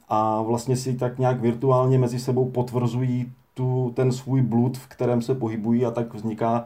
a 0.09 0.41
vlastně 0.41 0.75
si 0.77 0.93
tak 0.93 1.19
nějak 1.19 1.41
virtuálně 1.41 1.99
mezi 1.99 2.19
sebou 2.19 2.49
potvrzují 2.49 3.33
tu, 3.53 3.91
ten 3.95 4.11
svůj 4.11 4.41
blud, 4.41 4.77
v 4.77 4.87
kterém 4.87 5.21
se 5.21 5.35
pohybují 5.35 5.85
a 5.85 5.91
tak 5.91 6.13
vzniká 6.13 6.65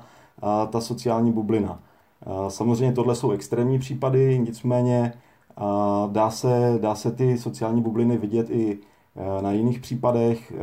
ta 0.69 0.81
sociální 0.81 1.31
bublina. 1.31 1.79
Samozřejmě 2.47 2.93
tohle 2.95 3.15
jsou 3.15 3.31
extrémní 3.31 3.79
případy, 3.79 4.39
nicméně 4.39 5.13
dá, 6.11 6.29
se, 6.29 6.77
dá 6.81 6.95
se 6.95 7.11
ty 7.11 7.37
sociální 7.37 7.81
bubliny 7.81 8.17
vidět 8.17 8.49
i 8.49 8.79
na 9.41 9.51
jiných 9.51 9.79
případech. 9.79 10.53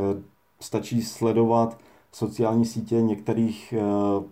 Stačí 0.60 1.02
sledovat 1.02 1.78
sociální 2.14 2.64
sítě 2.64 3.02
některých 3.02 3.74
a, 3.74 4.20
e, 4.20 4.24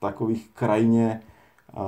takových 0.00 0.50
krajně 0.54 1.20
a, 1.74 1.84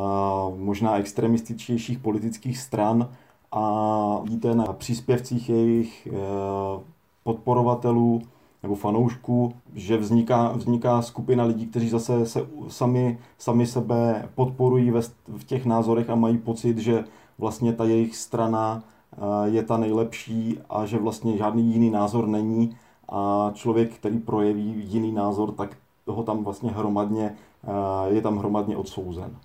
možná 0.57 0.97
extremističtějších 0.97 1.99
politických 1.99 2.59
stran, 2.59 3.09
a 3.52 4.21
vidíte 4.23 4.55
na 4.55 4.64
příspěvcích 4.64 5.49
jejich 5.49 6.09
eh, 6.11 6.81
podporovatelů 7.25 8.23
nebo 8.62 8.75
fanoušků, 8.75 9.52
že 9.75 9.97
vzniká, 9.97 10.52
vzniká 10.52 11.02
skupina 11.02 11.45
lidí, 11.45 11.67
kteří 11.67 11.88
zase 11.88 12.26
se 12.26 12.47
sami, 12.69 13.19
sami 13.38 13.67
sebe 13.67 14.28
podporují 14.35 14.90
ve, 14.90 15.00
v 15.37 15.45
těch 15.47 15.67
názorech 15.67 16.11
a 16.11 16.14
mají 16.14 16.38
pocit, 16.38 16.78
že 16.78 17.05
vlastně 17.38 17.73
ta 17.73 17.85
jejich 17.85 18.17
strana 18.17 18.83
eh, 19.12 19.17
je 19.45 19.62
ta 19.62 19.76
nejlepší 19.76 20.59
a 20.71 20.87
že 20.87 20.99
vlastně 20.99 21.37
žádný 21.37 21.73
jiný 21.73 21.90
názor 21.90 22.26
není 22.26 22.76
a 23.09 23.50
člověk, 23.55 23.95
který 23.95 24.19
projeví 24.19 24.75
jiný 24.77 25.12
názor, 25.12 25.53
tak 25.53 25.77
toho 26.05 26.23
tam 26.23 26.45
vlastně 26.45 26.71
hromadně, 26.71 27.35
eh, 27.65 28.15
je 28.15 28.23
tam 28.23 28.38
hromadně 28.38 28.77
odsouzen. 28.77 29.37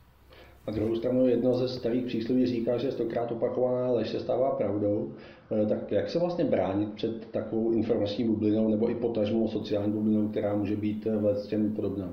Na 0.68 0.74
druhou 0.74 0.96
stranu 0.96 1.28
jedno 1.28 1.54
ze 1.54 1.68
starých 1.68 2.06
přísloví 2.06 2.46
říká, 2.46 2.78
že 2.78 2.92
stokrát 2.92 3.32
opakovaná 3.32 3.92
lež 3.92 4.10
se 4.10 4.20
stává 4.20 4.52
pravdou. 4.52 5.12
Eh, 5.52 5.66
tak 5.66 5.92
jak 5.92 6.10
se 6.10 6.20
vlastně 6.20 6.46
bránit 6.46 6.94
před 6.94 7.32
takovou 7.32 7.72
informační 7.72 8.26
bublinou 8.26 8.70
nebo 8.70 8.90
i 8.90 8.96
potažmou 8.96 9.48
sociální 9.48 9.94
bublinou, 9.94 10.28
která 10.28 10.56
může 10.56 10.76
být 10.76 11.08
eh, 11.08 11.34
v 11.34 11.48
těm 11.48 11.72
podobná? 11.76 12.10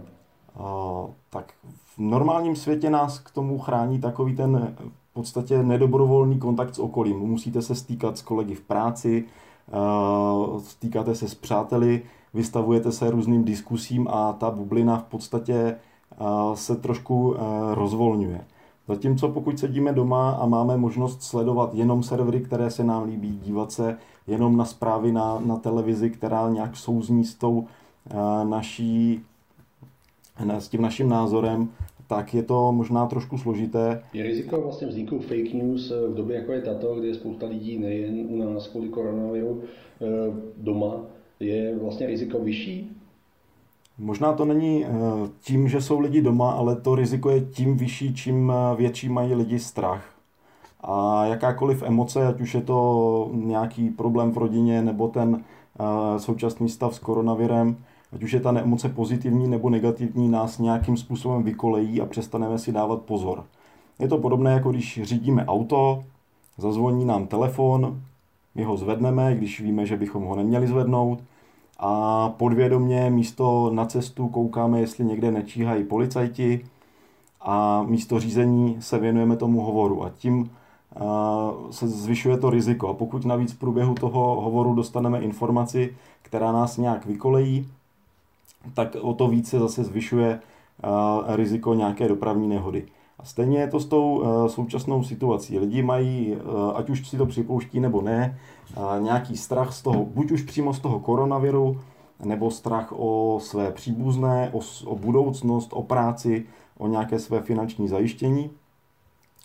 A, 0.57 1.07
tak 1.31 1.53
v 1.65 1.99
normálním 1.99 2.57
světě 2.57 2.91
nás 2.91 3.19
k 3.19 3.31
tomu 3.31 3.59
chrání 3.59 4.01
takový 4.01 4.37
ten 4.37 4.75
v 5.11 5.13
podstatě 5.13 5.63
nedobrovolný 5.63 6.39
kontakt 6.39 6.75
s 6.75 6.79
okolím. 6.79 7.19
Musíte 7.19 7.63
se 7.63 7.75
stýkat 7.75 8.19
s 8.19 8.23
kolegy 8.23 8.55
v 8.55 8.61
práci, 8.61 9.25
stýkáte 10.59 11.15
se 11.15 11.29
s 11.29 11.35
přáteli, 11.35 12.03
vystavujete 12.35 12.93
se 12.93 13.11
různým 13.11 13.45
diskusím 13.45 14.09
a 14.09 14.33
ta 14.33 14.51
bublina 14.51 14.97
v 14.99 15.05
podstatě 15.05 15.77
se 16.55 16.77
trošku 16.77 17.35
eh, 17.35 17.41
rozvolňuje. 17.75 18.45
Zatímco 18.89 19.29
pokud 19.29 19.59
sedíme 19.59 19.93
doma 19.93 20.31
a 20.31 20.47
máme 20.47 20.77
možnost 20.77 21.23
sledovat 21.23 21.75
jenom 21.75 22.03
servery, 22.03 22.41
které 22.41 22.71
se 22.71 22.85
nám 22.85 23.03
líbí, 23.05 23.41
dívat 23.45 23.73
se 23.73 23.99
jenom 24.27 24.57
na 24.57 24.65
zprávy 24.65 25.13
na, 25.13 25.41
na 25.45 25.57
televizi, 25.57 26.11
která 26.11 26.49
nějak 26.49 26.77
souzní 26.77 27.25
s 27.25 27.35
tou 27.35 27.67
eh, 28.11 28.15
naší, 28.45 29.23
s 30.59 30.69
tím 30.69 30.83
naším 30.83 31.09
názorem, 31.09 31.69
tak 32.11 32.35
je 32.35 32.43
to 32.43 32.73
možná 32.73 33.07
trošku 33.07 33.39
složité. 33.39 34.03
Je 34.13 34.23
riziko 34.23 34.61
vlastně 34.61 34.87
vzniku 34.87 35.19
fake 35.19 35.55
news 35.55 35.93
v 36.09 36.15
době, 36.15 36.37
jako 36.37 36.53
je 36.53 36.61
tato, 36.61 36.95
kdy 36.95 37.09
je 37.09 37.15
spousta 37.15 37.47
lidí 37.47 37.79
nejen 37.79 38.27
u 38.29 38.37
nás 38.37 38.69
kvůli 38.69 38.89
koronaviru 38.89 39.63
eh, 39.63 40.07
doma, 40.57 41.01
je 41.41 41.79
vlastně 41.79 42.07
riziko 42.07 42.39
vyšší? 42.39 42.91
Možná 43.99 44.33
to 44.33 44.45
není 44.45 44.85
eh, 44.85 44.89
tím, 45.41 45.69
že 45.69 45.81
jsou 45.81 46.01
lidi 46.01 46.23
doma, 46.23 46.51
ale 46.53 46.77
to 46.77 46.95
riziko 46.95 47.31
je 47.31 47.41
tím 47.41 47.77
vyšší, 47.77 48.15
čím 48.15 48.53
eh, 48.53 48.77
větší 48.77 49.09
mají 49.09 49.35
lidi 49.35 49.59
strach. 49.59 50.05
A 50.81 51.25
jakákoliv 51.27 51.83
emoce, 51.83 52.27
ať 52.27 52.41
už 52.41 52.55
je 52.55 52.61
to 52.63 53.31
nějaký 53.33 53.91
problém 53.91 54.33
v 54.33 54.39
rodině 54.39 54.83
nebo 54.83 55.09
ten 55.09 55.45
eh, 55.45 56.19
současný 56.19 56.69
stav 56.69 56.95
s 56.95 56.99
koronavirem, 56.99 57.77
ať 58.13 58.23
už 58.23 58.33
je 58.33 58.41
ta 58.41 58.59
emoce 58.59 58.89
pozitivní 58.89 59.49
nebo 59.49 59.71
negativní, 59.71 60.29
nás 60.29 60.59
nějakým 60.59 60.97
způsobem 60.97 61.43
vykolejí 61.43 62.01
a 62.01 62.07
přestaneme 62.07 62.59
si 62.59 62.73
dávat 62.73 63.03
pozor. 63.03 63.45
Je 63.99 64.09
to 64.09 64.19
podobné, 64.19 64.53
jako 64.53 64.71
když 64.71 65.01
řídíme 65.03 65.47
auto, 65.47 66.05
zazvoní 66.59 67.05
nám 67.05 67.27
telefon, 67.27 68.01
my 68.55 68.65
ho 68.65 68.77
zvedneme, 68.77 69.35
když 69.37 69.61
víme, 69.61 69.87
že 69.87 69.97
bychom 69.97 70.25
ho 70.25 70.37
neměli 70.37 70.67
zvednout, 70.67 71.19
a 71.79 72.29
podvědomě 72.29 73.11
místo 73.11 73.71
na 73.75 73.87
cestu 73.87 74.29
koukáme, 74.29 74.81
jestli 74.81 75.05
někde 75.05 75.31
nečíhají 75.31 75.85
policajti 75.85 76.65
a 77.41 77.83
místo 77.83 78.21
řízení 78.21 78.77
se 78.81 78.99
věnujeme 78.99 79.37
tomu 79.37 79.61
hovoru 79.61 80.05
a 80.05 80.11
tím 80.11 80.51
se 81.71 81.89
zvyšuje 81.89 82.39
to 82.39 82.51
riziko. 82.51 82.89
A 82.89 82.95
pokud 82.95 83.25
navíc 83.25 83.53
v 83.53 83.59
průběhu 83.59 83.95
toho 83.95 84.41
hovoru 84.41 84.75
dostaneme 84.75 85.21
informaci, 85.21 85.97
která 86.23 86.53
nás 86.53 86.77
nějak 86.77 87.07
vykolejí, 87.07 87.69
tak 88.75 88.97
o 89.01 89.15
to 89.15 89.29
více 89.29 89.59
zase 89.59 89.85
zvyšuje 89.85 90.41
riziko 91.27 91.75
nějaké 91.75 92.09
dopravní 92.09 92.49
nehody. 92.49 92.87
A 93.19 93.25
stejně 93.25 93.59
je 93.59 93.67
to 93.67 93.81
s 93.81 93.87
tou 93.87 94.25
současnou 94.47 95.05
situací. 95.05 95.59
Lidi 95.59 95.83
mají, 95.83 96.37
ať 96.75 96.91
už 96.91 97.09
si 97.09 97.17
to 97.17 97.27
připouští 97.27 97.81
nebo 97.81 98.03
ne, 98.03 98.39
nějaký 98.99 99.37
strach 99.37 99.73
z 99.73 99.83
toho, 99.83 100.05
buď 100.05 100.31
už 100.31 100.43
přímo 100.43 100.75
z 100.75 100.81
toho 100.81 101.01
koronaviru, 101.01 101.81
nebo 102.25 102.51
strach 102.51 102.93
o 102.97 103.39
své 103.43 103.71
příbuzné, 103.71 104.51
o, 104.53 104.61
o 104.85 104.97
budoucnost, 104.97 105.71
o 105.73 105.83
práci, 105.83 106.47
o 106.79 106.89
nějaké 106.89 107.19
své 107.19 107.41
finanční 107.41 107.89
zajištění. 107.89 108.51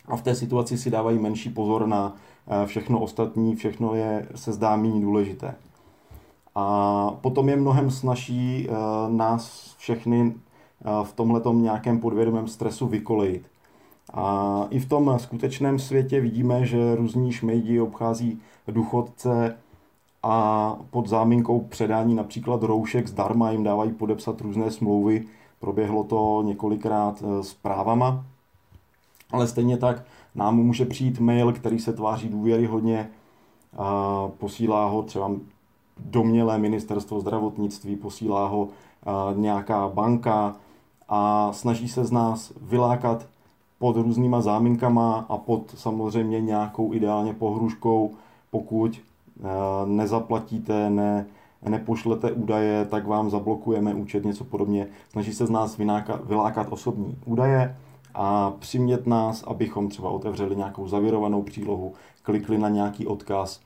A 0.07 0.15
v 0.15 0.21
té 0.21 0.35
situaci 0.35 0.77
si 0.77 0.89
dávají 0.91 1.19
menší 1.19 1.49
pozor 1.49 1.87
na 1.87 2.15
eh, 2.47 2.67
všechno 2.67 2.99
ostatní, 2.99 3.55
všechno 3.55 3.95
je, 3.95 4.27
se 4.35 4.53
zdá 4.53 4.75
méně 4.75 5.01
důležité. 5.01 5.55
A 6.55 7.11
potom 7.21 7.49
je 7.49 7.55
mnohem 7.55 7.91
snaží 7.91 8.67
eh, 8.69 8.73
nás 9.09 9.75
všechny 9.77 10.33
eh, 10.35 10.89
v 11.03 11.13
tomhletom 11.13 11.63
nějakém 11.63 11.99
podvědomém 11.99 12.47
stresu 12.47 12.87
vykolejit. 12.87 13.45
A 14.13 14.67
i 14.69 14.79
v 14.79 14.89
tom 14.89 15.19
skutečném 15.19 15.79
světě 15.79 16.21
vidíme, 16.21 16.65
že 16.65 16.95
různí 16.95 17.31
šmejdi 17.31 17.79
obchází 17.79 18.41
důchodce 18.67 19.57
a 20.23 20.75
pod 20.89 21.07
záminkou 21.07 21.59
předání 21.59 22.15
například 22.15 22.63
roušek 22.63 23.07
zdarma 23.07 23.51
jim 23.51 23.63
dávají 23.63 23.91
podepsat 23.91 24.41
různé 24.41 24.71
smlouvy. 24.71 25.25
Proběhlo 25.59 26.03
to 26.03 26.41
několikrát 26.45 27.23
s 27.41 27.53
právama. 27.53 28.25
Ale 29.31 29.47
stejně 29.47 29.77
tak 29.77 30.03
nám 30.35 30.55
může 30.55 30.85
přijít 30.85 31.19
mail, 31.19 31.53
který 31.53 31.79
se 31.79 31.93
tváří 31.93 32.29
důvěryhodně, 32.29 33.09
a 33.77 34.27
posílá 34.37 34.87
ho 34.87 35.03
třeba 35.03 35.31
domělé 35.99 36.57
ministerstvo 36.57 37.19
zdravotnictví, 37.19 37.95
posílá 37.95 38.47
ho 38.47 38.67
nějaká 39.35 39.87
banka 39.87 40.55
a 41.09 41.53
snaží 41.53 41.87
se 41.87 42.05
z 42.05 42.11
nás 42.11 42.53
vylákat 42.61 43.25
pod 43.79 43.97
různýma 43.97 44.41
záminkama 44.41 45.25
a 45.29 45.37
pod 45.37 45.73
samozřejmě 45.75 46.41
nějakou 46.41 46.93
ideálně 46.93 47.33
pohruškou, 47.33 48.11
pokud 48.51 49.01
nezaplatíte, 49.85 50.89
ne, 50.89 51.25
nepošlete 51.69 52.31
údaje, 52.31 52.85
tak 52.85 53.07
vám 53.07 53.29
zablokujeme 53.29 53.93
účet, 53.93 54.25
něco 54.25 54.43
podobně. 54.43 54.87
Snaží 55.09 55.33
se 55.33 55.45
z 55.45 55.49
nás 55.49 55.77
vynáka, 55.77 56.19
vylákat 56.23 56.67
osobní 56.69 57.17
údaje 57.25 57.77
a 58.13 58.51
přimět 58.59 59.07
nás, 59.07 59.43
abychom 59.43 59.89
třeba 59.89 60.09
otevřeli 60.09 60.55
nějakou 60.55 60.87
zavírovanou 60.87 61.41
přílohu, 61.41 61.93
klikli 62.21 62.57
na 62.57 62.69
nějaký 62.69 63.07
odkaz 63.07 63.59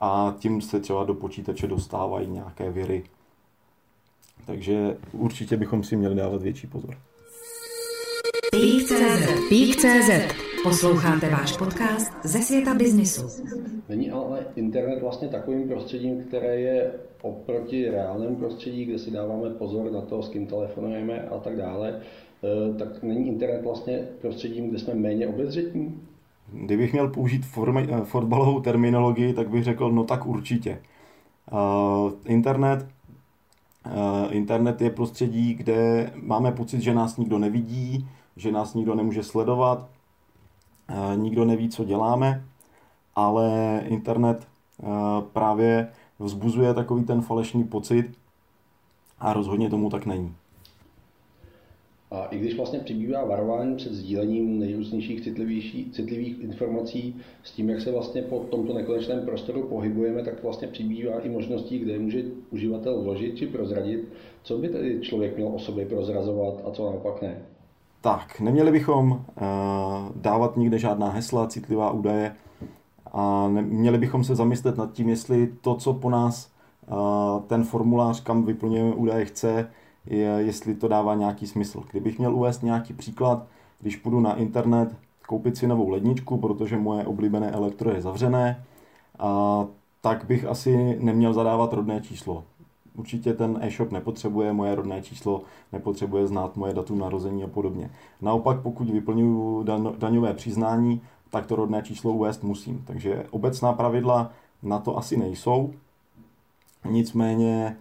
a 0.00 0.36
tím 0.38 0.60
se 0.60 0.80
třeba 0.80 1.04
do 1.04 1.14
počítače 1.14 1.66
dostávají 1.66 2.30
nějaké 2.30 2.70
viry. 2.70 3.04
Takže 4.46 4.96
určitě 5.12 5.56
bychom 5.56 5.84
si 5.84 5.96
měli 5.96 6.14
dávat 6.14 6.42
větší 6.42 6.66
pozor. 6.66 6.96
Pík.cz 8.50 9.48
Pík.cz 9.48 10.10
Posloucháte 10.62 11.30
váš 11.30 11.56
podcast 11.56 12.12
ze 12.24 12.38
světa 12.38 12.74
biznisu. 12.74 13.22
Není 13.88 14.10
ale 14.10 14.46
internet 14.56 15.00
vlastně 15.00 15.28
takovým 15.28 15.68
prostředím, 15.68 16.24
které 16.24 16.60
je 16.60 16.92
oproti 17.22 17.90
reálnému 17.90 18.36
prostředí, 18.36 18.84
kde 18.84 18.98
si 18.98 19.10
dáváme 19.10 19.50
pozor 19.50 19.92
na 19.92 20.00
to, 20.00 20.22
s 20.22 20.28
kým 20.28 20.46
telefonujeme 20.46 21.28
a 21.28 21.38
tak 21.38 21.56
dále, 21.56 22.00
eh, 22.00 22.74
tak 22.78 23.02
není 23.02 23.28
internet 23.28 23.62
vlastně 23.62 24.08
prostředím, 24.20 24.68
kde 24.68 24.78
jsme 24.78 24.94
méně 24.94 25.28
obezřetní? 25.28 26.00
Kdybych 26.52 26.92
měl 26.92 27.08
použít 27.08 27.46
formy, 27.46 27.88
eh, 27.90 28.04
fotbalovou 28.04 28.60
terminologii, 28.60 29.32
tak 29.32 29.48
bych 29.50 29.64
řekl, 29.64 29.92
no 29.92 30.04
tak 30.04 30.26
určitě. 30.26 30.82
Uh, 31.52 32.12
internet, 32.24 32.88
uh, 33.86 34.34
internet 34.34 34.80
je 34.80 34.90
prostředí, 34.90 35.54
kde 35.54 36.12
máme 36.22 36.52
pocit, 36.52 36.80
že 36.80 36.94
nás 36.94 37.16
nikdo 37.16 37.38
nevidí, 37.38 38.08
že 38.36 38.52
nás 38.52 38.74
nikdo 38.74 38.94
nemůže 38.94 39.22
sledovat, 39.22 39.88
nikdo 41.16 41.44
neví, 41.44 41.68
co 41.68 41.84
děláme, 41.84 42.44
ale 43.14 43.80
internet 43.86 44.48
právě 45.32 45.88
vzbuzuje 46.18 46.74
takový 46.74 47.04
ten 47.04 47.22
falešný 47.22 47.64
pocit 47.64 48.18
a 49.18 49.32
rozhodně 49.32 49.70
tomu 49.70 49.90
tak 49.90 50.06
není. 50.06 50.34
A 52.10 52.24
i 52.24 52.38
když 52.38 52.56
vlastně 52.56 52.78
přibývá 52.78 53.24
varování 53.24 53.76
před 53.76 53.92
sdílením 53.92 54.58
nejrůznějších 54.58 55.20
citlivých 55.92 56.40
informací 56.40 57.16
s 57.42 57.52
tím, 57.52 57.70
jak 57.70 57.80
se 57.80 57.92
vlastně 57.92 58.22
po 58.22 58.38
tomto 58.38 58.74
nekonečném 58.74 59.24
prostoru 59.24 59.62
pohybujeme, 59.62 60.22
tak 60.22 60.42
vlastně 60.42 60.68
přibývá 60.68 61.20
i 61.20 61.28
možností, 61.28 61.78
kde 61.78 61.98
může 61.98 62.22
uživatel 62.50 63.02
vložit 63.02 63.36
či 63.36 63.46
prozradit, 63.46 64.08
co 64.42 64.58
by 64.58 64.68
tedy 64.68 65.00
člověk 65.00 65.36
měl 65.36 65.48
o 65.48 65.58
sobě 65.58 65.86
prozrazovat 65.86 66.54
a 66.66 66.70
co 66.70 66.84
naopak 66.84 67.22
ne. 67.22 67.42
Tak, 68.00 68.40
neměli 68.40 68.72
bychom 68.72 69.10
uh, 69.10 69.18
dávat 70.16 70.56
nikde 70.56 70.78
žádná 70.78 71.10
hesla, 71.10 71.46
citlivá 71.46 71.90
údaje 71.90 72.34
a 73.12 73.48
ne, 73.48 73.62
měli 73.62 73.98
bychom 73.98 74.24
se 74.24 74.34
zamyslet 74.34 74.76
nad 74.76 74.92
tím, 74.92 75.08
jestli 75.08 75.52
to, 75.60 75.74
co 75.74 75.94
po 75.94 76.10
nás 76.10 76.50
uh, 76.90 77.42
ten 77.46 77.64
formulář, 77.64 78.22
kam 78.22 78.44
vyplňujeme 78.44 78.94
údaje, 78.94 79.24
chce, 79.24 79.70
je, 80.06 80.28
jestli 80.38 80.74
to 80.74 80.88
dává 80.88 81.14
nějaký 81.14 81.46
smysl. 81.46 81.82
Kdybych 81.90 82.18
měl 82.18 82.34
uvést 82.34 82.62
nějaký 82.62 82.92
příklad, 82.92 83.46
když 83.80 83.96
půjdu 83.96 84.20
na 84.20 84.34
internet 84.34 84.96
koupit 85.26 85.56
si 85.56 85.66
novou 85.66 85.88
ledničku, 85.88 86.36
protože 86.36 86.76
moje 86.76 87.06
oblíbené 87.06 87.50
elektro 87.50 87.90
je 87.90 88.02
zavřené, 88.02 88.64
a, 89.18 89.66
tak 90.00 90.24
bych 90.24 90.44
asi 90.44 90.98
neměl 91.00 91.32
zadávat 91.32 91.72
rodné 91.72 92.00
číslo. 92.00 92.44
Určitě 92.96 93.32
ten 93.34 93.58
e-shop 93.62 93.92
nepotřebuje 93.92 94.52
moje 94.52 94.74
rodné 94.74 95.02
číslo, 95.02 95.42
nepotřebuje 95.72 96.26
znát 96.26 96.56
moje 96.56 96.74
datum 96.74 96.98
narození 96.98 97.44
a 97.44 97.46
podobně. 97.46 97.90
Naopak, 98.20 98.60
pokud 98.60 98.90
vyplňuji 98.90 99.64
daňové 99.98 100.34
přiznání, 100.34 101.00
tak 101.30 101.46
to 101.46 101.56
rodné 101.56 101.82
číslo 101.82 102.12
uvést 102.12 102.44
musím. 102.44 102.82
Takže 102.86 103.26
obecná 103.30 103.72
pravidla 103.72 104.30
na 104.62 104.78
to 104.78 104.98
asi 104.98 105.16
nejsou. 105.16 105.72
Nicméně 106.90 107.76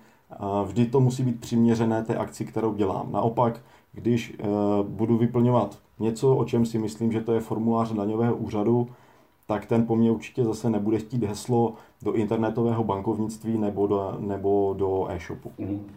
vždy 0.65 0.86
to 0.86 1.00
musí 1.00 1.24
být 1.24 1.39
přiměřené 1.39 2.04
té 2.04 2.15
akci, 2.15 2.46
kterou 2.46 2.74
dělám. 2.74 3.12
Naopak, 3.12 3.62
když 3.94 4.34
eh, 4.39 4.46
budu 4.84 5.18
vyplňovat 5.18 5.80
něco, 6.00 6.36
o 6.36 6.46
čem 6.46 6.65
si 6.65 6.78
myslím, 6.78 7.12
že 7.12 7.22
to 7.22 7.34
je 7.34 7.39
formulář 7.39 7.94
daňového 7.94 8.36
úřadu, 8.36 8.88
tak 9.48 9.65
ten 9.65 9.86
po 9.86 9.96
mně 9.96 10.12
určitě 10.12 10.44
zase 10.44 10.70
nebude 10.70 10.98
chtít 10.98 11.24
heslo 11.24 11.74
do 12.02 12.13
internetového 12.13 12.84
bankovnictví 12.84 13.58
nebo 13.58 13.88
do, 13.88 14.18
nebo 14.20 14.76
do 14.78 15.08
e-shopu. 15.10 15.52
Mm. 15.58 15.88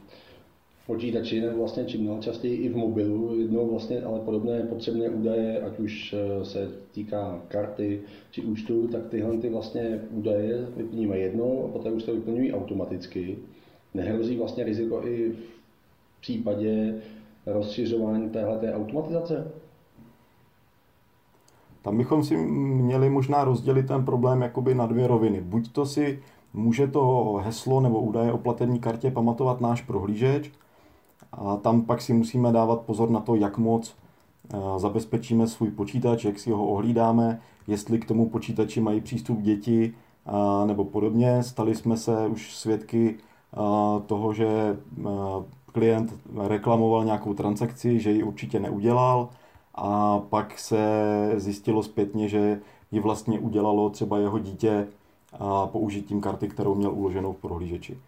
V 0.83 0.87
počítači 0.87 1.41
nebo 1.41 1.59
vlastně 1.59 1.85
čím 1.85 2.07
dál 2.07 2.19
častěji 2.21 2.57
i 2.57 2.69
v 2.69 2.77
mobilu, 2.77 3.39
jednou 3.39 3.71
vlastně 3.71 4.03
ale 4.03 4.21
podobné 4.21 4.63
potřebné 4.63 5.09
údaje, 5.09 5.63
ať 5.63 5.79
už 5.79 6.15
eh, 6.15 6.45
se 6.45 6.73
týká 6.93 7.43
karty 7.49 8.01
či 8.31 8.43
účtu, 8.43 8.89
tak 8.89 9.09
tyhle 9.09 9.39
ty 9.39 9.51
vlastně 9.51 10.01
údaje 10.11 10.67
vyplníme 10.77 11.19
jednou 11.19 11.65
a 11.65 11.69
poté 11.69 11.91
už 11.91 12.03
to 12.03 12.15
vyplňují 12.15 12.53
automaticky 12.53 13.39
nehrozí 13.95 14.37
vlastně 14.37 14.65
riziko 14.65 15.07
i 15.07 15.31
v 15.31 16.21
případě 16.21 16.95
rozšiřování 17.47 18.31
téhle 18.31 18.75
automatizace? 18.75 19.53
Tam 21.83 21.99
bychom 21.99 22.25
si 22.25 22.37
měli 22.37 23.11
možná 23.11 23.45
rozdělit 23.45 23.87
ten 23.87 24.05
problém 24.05 24.43
jakoby 24.43 24.75
na 24.75 24.87
dvě 24.87 25.07
roviny. 25.07 25.41
Buď 25.41 25.73
to 25.73 25.87
si 25.87 26.23
může 26.55 26.87
to 26.87 27.35
heslo 27.45 27.81
nebo 27.81 28.01
údaje 28.01 28.33
o 28.33 28.39
platební 28.39 28.81
kartě 28.81 29.11
pamatovat 29.11 29.61
náš 29.61 29.83
prohlížeč, 29.83 30.51
a 31.33 31.57
tam 31.57 31.83
pak 31.83 32.03
si 32.03 32.13
musíme 32.13 32.53
dávat 32.53 32.81
pozor 32.81 33.11
na 33.11 33.21
to, 33.21 33.35
jak 33.35 33.59
moc 33.59 33.95
eh, 34.55 34.57
zabezpečíme 34.77 35.47
svůj 35.47 35.71
počítač, 35.71 36.25
jak 36.25 36.39
si 36.39 36.51
ho 36.51 36.67
ohlídáme, 36.67 37.41
jestli 37.67 37.99
k 37.99 38.05
tomu 38.05 38.29
počítači 38.29 38.81
mají 38.81 39.01
přístup 39.01 39.41
děti 39.41 39.95
nebo 40.67 40.85
podobně. 40.85 41.43
Stali 41.43 41.75
jsme 41.75 41.97
se 41.97 42.27
už 42.27 42.57
svědky 42.57 43.19
toho, 44.07 44.35
že 44.35 44.77
klient 45.73 46.15
reklamoval 46.37 47.05
nějakou 47.05 47.35
transakci, 47.35 48.01
že 48.01 48.11
ji 48.11 48.23
určitě 48.23 48.61
neudělal 48.61 49.29
a 49.75 50.19
pak 50.19 50.59
se 50.59 50.81
zjistilo 51.37 51.83
zpětně, 51.83 52.29
že 52.29 52.61
ji 52.91 53.01
vlastně 53.01 53.39
udělalo 53.39 53.91
třeba 53.91 54.19
jeho 54.19 54.39
dítě 54.39 54.87
použitím 55.67 56.21
karty, 56.21 56.49
kterou 56.49 56.75
měl 56.75 56.93
uloženou 56.93 57.33
v 57.33 57.37
prohlížeči. 57.37 57.99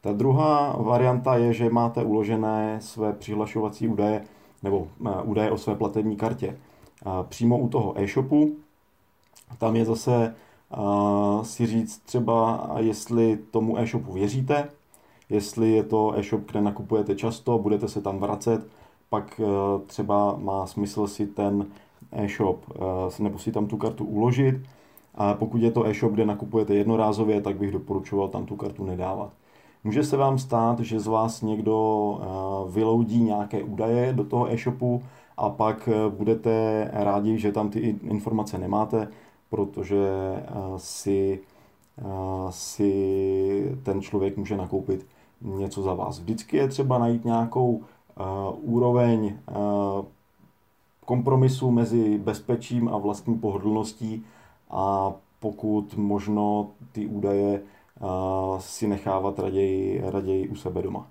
Ta 0.00 0.12
druhá 0.12 0.76
varianta 0.78 1.36
je, 1.36 1.52
že 1.52 1.70
máte 1.70 2.04
uložené 2.04 2.78
své 2.80 3.12
přihlašovací 3.12 3.88
údaje 3.88 4.24
nebo 4.62 4.88
údaje 5.24 5.50
o 5.50 5.58
své 5.58 5.74
platební 5.74 6.16
kartě 6.16 6.58
přímo 7.28 7.58
u 7.58 7.68
toho 7.68 8.00
e-shopu. 8.00 8.52
Tam 9.58 9.76
je 9.76 9.84
zase 9.84 10.34
si 11.42 11.66
říct 11.66 11.98
třeba, 11.98 12.68
jestli 12.78 13.38
tomu 13.50 13.78
e-shopu 13.78 14.12
věříte, 14.12 14.68
jestli 15.30 15.72
je 15.72 15.82
to 15.82 16.12
e-shop, 16.18 16.40
kde 16.50 16.60
nakupujete 16.60 17.14
často, 17.14 17.58
budete 17.58 17.88
se 17.88 18.00
tam 18.00 18.18
vracet, 18.18 18.66
pak 19.10 19.40
třeba 19.86 20.36
má 20.36 20.66
smysl 20.66 21.06
si 21.06 21.26
ten 21.26 21.66
e-shop 22.12 22.64
nebo 23.18 23.38
si 23.38 23.52
tam 23.52 23.66
tu 23.66 23.76
kartu 23.76 24.04
uložit. 24.04 24.54
A 25.14 25.34
pokud 25.34 25.62
je 25.62 25.70
to 25.70 25.86
e-shop, 25.86 26.12
kde 26.12 26.26
nakupujete 26.26 26.74
jednorázově, 26.74 27.40
tak 27.40 27.56
bych 27.56 27.72
doporučoval 27.72 28.28
tam 28.28 28.46
tu 28.46 28.56
kartu 28.56 28.84
nedávat. 28.84 29.30
Může 29.84 30.04
se 30.04 30.16
vám 30.16 30.38
stát, 30.38 30.80
že 30.80 31.00
z 31.00 31.06
vás 31.06 31.42
někdo 31.42 32.20
vyloudí 32.70 33.22
nějaké 33.22 33.62
údaje 33.62 34.12
do 34.12 34.24
toho 34.24 34.52
e-shopu 34.52 35.02
a 35.36 35.50
pak 35.50 35.88
budete 36.08 36.50
rádi, 36.92 37.38
že 37.38 37.52
tam 37.52 37.70
ty 37.70 37.80
informace 38.02 38.58
nemáte, 38.58 39.08
protože 39.50 40.06
si 40.76 41.40
si 42.50 43.78
ten 43.82 44.00
člověk 44.00 44.36
může 44.36 44.56
nakoupit 44.56 45.06
něco 45.40 45.82
za 45.82 45.94
vás. 45.94 46.20
Vždycky 46.20 46.56
je 46.56 46.68
třeba 46.68 46.98
najít 46.98 47.24
nějakou 47.24 47.70
uh, 47.70 47.84
úroveň 48.74 49.38
uh, 49.50 50.04
kompromisu 51.04 51.70
mezi 51.70 52.18
bezpečím 52.18 52.88
a 52.88 52.98
vlastní 52.98 53.38
pohodlností 53.38 54.24
a 54.70 55.12
pokud 55.40 55.94
možno 55.96 56.68
ty 56.92 57.06
údaje 57.06 57.60
uh, 58.00 58.58
si 58.58 58.88
nechávat 58.88 59.38
raději, 59.38 60.02
raději 60.04 60.48
u 60.48 60.54
sebe 60.56 60.82
doma. 60.82 61.06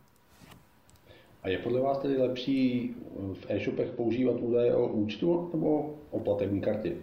A 1.43 1.49
je 1.49 1.57
podle 1.57 1.81
vás 1.81 1.97
tedy 1.97 2.17
lepší 2.17 2.93
v 3.33 3.45
e-shopech 3.49 3.89
používat 3.89 4.35
údaje 4.41 4.75
o 4.75 4.87
účtu 4.87 5.49
nebo 5.53 5.89
o 6.11 6.19
platební 6.19 6.61
kartě? 6.61 6.95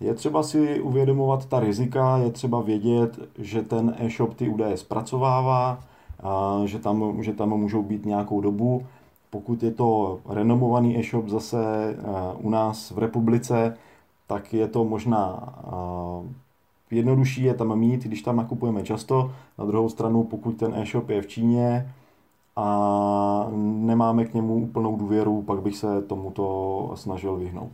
Je 0.00 0.14
třeba 0.14 0.42
si 0.42 0.80
uvědomovat 0.80 1.46
ta 1.46 1.60
rizika, 1.60 2.18
je 2.18 2.30
třeba 2.30 2.62
vědět, 2.62 3.18
že 3.38 3.62
ten 3.62 3.96
e-shop 3.98 4.34
ty 4.34 4.48
údaje 4.48 4.76
zpracovává, 4.76 5.84
že, 6.64 6.78
tam, 6.78 7.22
že 7.22 7.32
tam 7.32 7.48
můžou 7.48 7.82
být 7.82 8.06
nějakou 8.06 8.40
dobu. 8.40 8.86
Pokud 9.30 9.62
je 9.62 9.70
to 9.70 10.18
renomovaný 10.28 10.98
e-shop 10.98 11.28
zase 11.28 11.56
u 12.38 12.50
nás 12.50 12.90
v 12.90 12.98
republice, 12.98 13.76
tak 14.26 14.54
je 14.54 14.68
to 14.68 14.84
možná 14.84 15.54
jednodušší 16.94 17.42
je 17.42 17.54
tam 17.54 17.78
mít, 17.78 18.04
když 18.04 18.22
tam 18.22 18.36
nakupujeme 18.36 18.82
často. 18.82 19.32
Na 19.58 19.64
druhou 19.64 19.88
stranu, 19.88 20.24
pokud 20.24 20.52
ten 20.52 20.74
e-shop 20.74 21.08
je 21.08 21.22
v 21.22 21.26
Číně 21.26 21.94
a 22.56 23.48
nemáme 23.52 24.24
k 24.24 24.34
němu 24.34 24.54
úplnou 24.54 24.96
důvěru, 24.96 25.42
pak 25.42 25.62
bych 25.62 25.76
se 25.76 26.02
tomuto 26.02 26.92
snažil 26.94 27.36
vyhnout. 27.36 27.72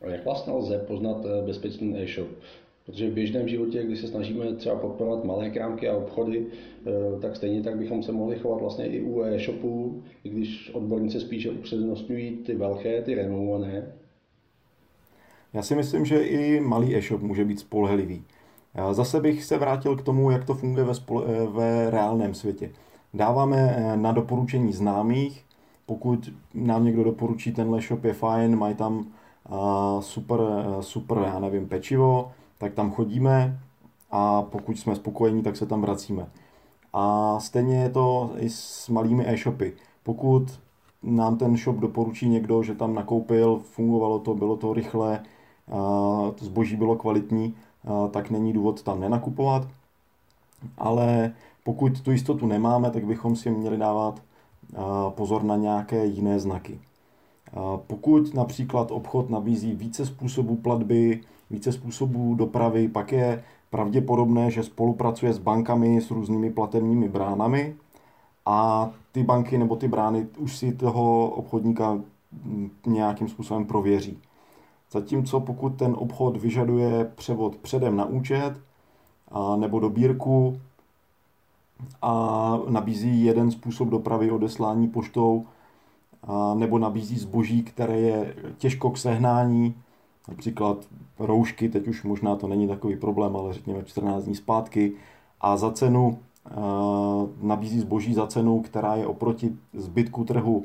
Jak 0.00 0.24
vlastně 0.24 0.52
lze 0.52 0.78
poznat 0.78 1.16
eh, 1.24 1.46
bezpečný 1.46 2.02
e-shop? 2.02 2.28
Protože 2.90 3.10
v 3.10 3.14
běžném 3.14 3.48
životě, 3.48 3.84
když 3.84 4.00
se 4.00 4.06
snažíme 4.06 4.54
třeba 4.54 4.76
podporovat 4.76 5.24
malé 5.24 5.50
krámky 5.50 5.88
a 5.88 5.96
obchody, 5.96 6.46
eh, 6.46 7.20
tak 7.20 7.36
stejně 7.36 7.62
tak 7.62 7.76
bychom 7.78 8.02
se 8.02 8.12
mohli 8.12 8.38
chovat 8.38 8.60
vlastně 8.60 8.86
i 8.86 9.02
u 9.02 9.22
e-shopů, 9.22 10.02
i 10.24 10.28
když 10.28 10.70
odborníci 10.74 11.20
spíše 11.20 11.50
upřednostňují 11.50 12.36
ty 12.36 12.54
velké, 12.54 13.02
ty 13.02 13.14
renomované. 13.14 13.92
Já 15.52 15.62
si 15.62 15.74
myslím, 15.74 16.04
že 16.04 16.22
i 16.24 16.60
malý 16.60 16.96
e-shop 16.96 17.22
může 17.22 17.44
být 17.44 17.58
spolehlivý. 17.60 18.22
Zase 18.92 19.20
bych 19.20 19.44
se 19.44 19.58
vrátil 19.58 19.96
k 19.96 20.02
tomu, 20.02 20.30
jak 20.30 20.44
to 20.44 20.54
funguje 20.54 20.84
ve, 20.84 20.92
spole- 20.92 21.24
eh, 21.28 21.46
ve 21.46 21.90
reálném 21.90 22.34
světě. 22.34 22.70
Dáváme 23.14 23.76
na 23.96 24.12
doporučení 24.12 24.72
známých, 24.72 25.44
pokud 25.86 26.32
nám 26.54 26.84
někdo 26.84 27.04
doporučí, 27.04 27.52
tenhle 27.52 27.80
shop 27.80 28.04
je 28.04 28.12
fajn, 28.12 28.56
mají 28.56 28.74
tam 28.74 29.06
super, 30.00 30.40
super, 30.80 31.18
já 31.18 31.38
nevím, 31.38 31.68
pečivo, 31.68 32.30
tak 32.60 32.74
tam 32.74 32.90
chodíme 32.90 33.60
a 34.10 34.42
pokud 34.42 34.78
jsme 34.78 34.96
spokojení, 34.96 35.42
tak 35.42 35.56
se 35.56 35.66
tam 35.66 35.80
vracíme. 35.80 36.26
A 36.92 37.36
stejně 37.40 37.76
je 37.76 37.90
to 37.90 38.30
i 38.36 38.50
s 38.50 38.88
malými 38.88 39.28
e-shopy. 39.28 39.72
Pokud 40.02 40.60
nám 41.02 41.36
ten 41.36 41.56
shop 41.56 41.76
doporučí 41.76 42.28
někdo, 42.28 42.62
že 42.62 42.74
tam 42.74 42.94
nakoupil, 42.94 43.60
fungovalo 43.64 44.18
to, 44.18 44.34
bylo 44.34 44.56
to 44.56 44.74
rychle, 44.74 45.22
zboží 46.38 46.76
bylo 46.76 46.96
kvalitní, 46.96 47.54
tak 48.10 48.30
není 48.30 48.52
důvod 48.52 48.82
tam 48.82 49.00
nenakupovat. 49.00 49.68
Ale 50.78 51.32
pokud 51.64 52.00
tu 52.00 52.10
jistotu 52.10 52.46
nemáme, 52.46 52.90
tak 52.90 53.04
bychom 53.04 53.36
si 53.36 53.50
měli 53.50 53.76
dávat 53.76 54.22
pozor 55.08 55.42
na 55.42 55.56
nějaké 55.56 56.06
jiné 56.06 56.40
znaky. 56.40 56.80
Pokud 57.86 58.34
například 58.34 58.90
obchod 58.90 59.30
nabízí 59.30 59.72
více 59.72 60.06
způsobů 60.06 60.56
platby, 60.56 61.20
více 61.50 61.72
způsobů 61.72 62.34
dopravy, 62.34 62.88
pak 62.88 63.12
je 63.12 63.44
pravděpodobné, 63.70 64.50
že 64.50 64.62
spolupracuje 64.62 65.32
s 65.32 65.38
bankami 65.38 66.00
s 66.00 66.10
různými 66.10 66.50
platebními 66.50 67.08
bránami 67.08 67.74
a 68.46 68.90
ty 69.12 69.22
banky 69.22 69.58
nebo 69.58 69.76
ty 69.76 69.88
brány 69.88 70.26
už 70.38 70.56
si 70.56 70.72
toho 70.72 71.30
obchodníka 71.30 72.00
nějakým 72.86 73.28
způsobem 73.28 73.64
prověří. 73.64 74.18
Zatímco 74.90 75.40
pokud 75.40 75.68
ten 75.76 75.96
obchod 75.98 76.36
vyžaduje 76.36 77.04
převod 77.14 77.56
předem 77.56 77.96
na 77.96 78.04
účet 78.04 78.52
a, 79.30 79.56
nebo 79.56 79.80
dobírku 79.80 80.60
a 82.02 82.58
nabízí 82.68 83.24
jeden 83.24 83.50
způsob 83.50 83.88
dopravy 83.88 84.30
odeslání 84.30 84.88
poštou, 84.88 85.46
nebo 86.54 86.78
nabízí 86.78 87.18
zboží, 87.18 87.62
které 87.62 88.00
je 88.00 88.34
těžko 88.58 88.90
k 88.90 88.98
sehnání, 88.98 89.74
například 90.28 90.78
roušky, 91.18 91.68
teď 91.68 91.88
už 91.88 92.02
možná 92.02 92.36
to 92.36 92.48
není 92.48 92.68
takový 92.68 92.96
problém, 92.96 93.36
ale 93.36 93.52
řekněme 93.52 93.84
14 93.84 94.24
dní 94.24 94.34
zpátky, 94.34 94.92
a 95.40 95.56
za 95.56 95.70
cenu 95.70 96.18
nabízí 97.42 97.80
zboží 97.80 98.14
za 98.14 98.26
cenu, 98.26 98.60
která 98.60 98.94
je 98.94 99.06
oproti 99.06 99.56
zbytku 99.72 100.24
trhu 100.24 100.64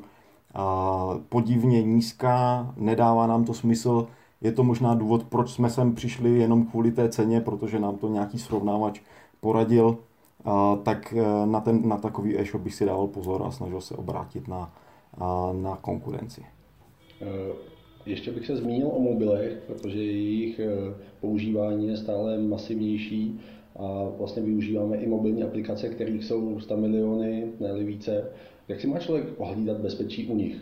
podivně 1.29 1.83
nízká, 1.83 2.73
nedává 2.77 3.27
nám 3.27 3.45
to 3.45 3.53
smysl, 3.53 4.07
je 4.41 4.51
to 4.51 4.63
možná 4.63 4.95
důvod, 4.95 5.23
proč 5.23 5.51
jsme 5.51 5.69
sem 5.69 5.95
přišli 5.95 6.39
jenom 6.39 6.65
kvůli 6.65 6.91
té 6.91 7.09
ceně, 7.09 7.41
protože 7.41 7.79
nám 7.79 7.97
to 7.97 8.09
nějaký 8.09 8.39
srovnávač 8.39 9.01
poradil, 9.39 9.97
tak 10.83 11.13
e, 11.13 11.45
na, 11.45 11.59
ten, 11.59 11.89
na 11.89 11.97
takový 11.97 12.39
e-shop 12.39 12.61
bych 12.61 12.75
si 12.75 12.85
dával 12.85 13.07
pozor 13.07 13.43
a 13.45 13.51
snažil 13.51 13.81
se 13.81 13.95
obrátit 13.95 14.47
na, 14.47 14.71
na 15.61 15.75
konkurenci. 15.75 16.45
Eh, 17.21 17.25
ještě 18.05 18.31
bych 18.31 18.45
se 18.45 18.57
zmínil 18.57 18.87
o 18.87 18.99
mobilech, 18.99 19.63
protože 19.67 20.03
jejich 20.03 20.59
eh, 20.59 20.93
používání 21.21 21.87
je 21.87 21.97
stále 21.97 22.37
masivnější 22.37 23.39
a 23.75 24.03
vlastně 24.17 24.43
využíváme 24.43 24.97
i 24.97 25.07
mobilní 25.07 25.43
aplikace, 25.43 25.89
kterých 25.89 26.23
jsou 26.23 26.59
100 26.59 26.77
miliony, 26.77 27.47
ne 27.59 27.83
více. 27.83 28.29
Jak 28.67 28.81
si 28.81 28.87
má 28.87 28.99
člověk 28.99 29.25
ohlídat 29.37 29.77
bezpečí 29.77 30.27
u 30.27 30.35
nich? 30.35 30.57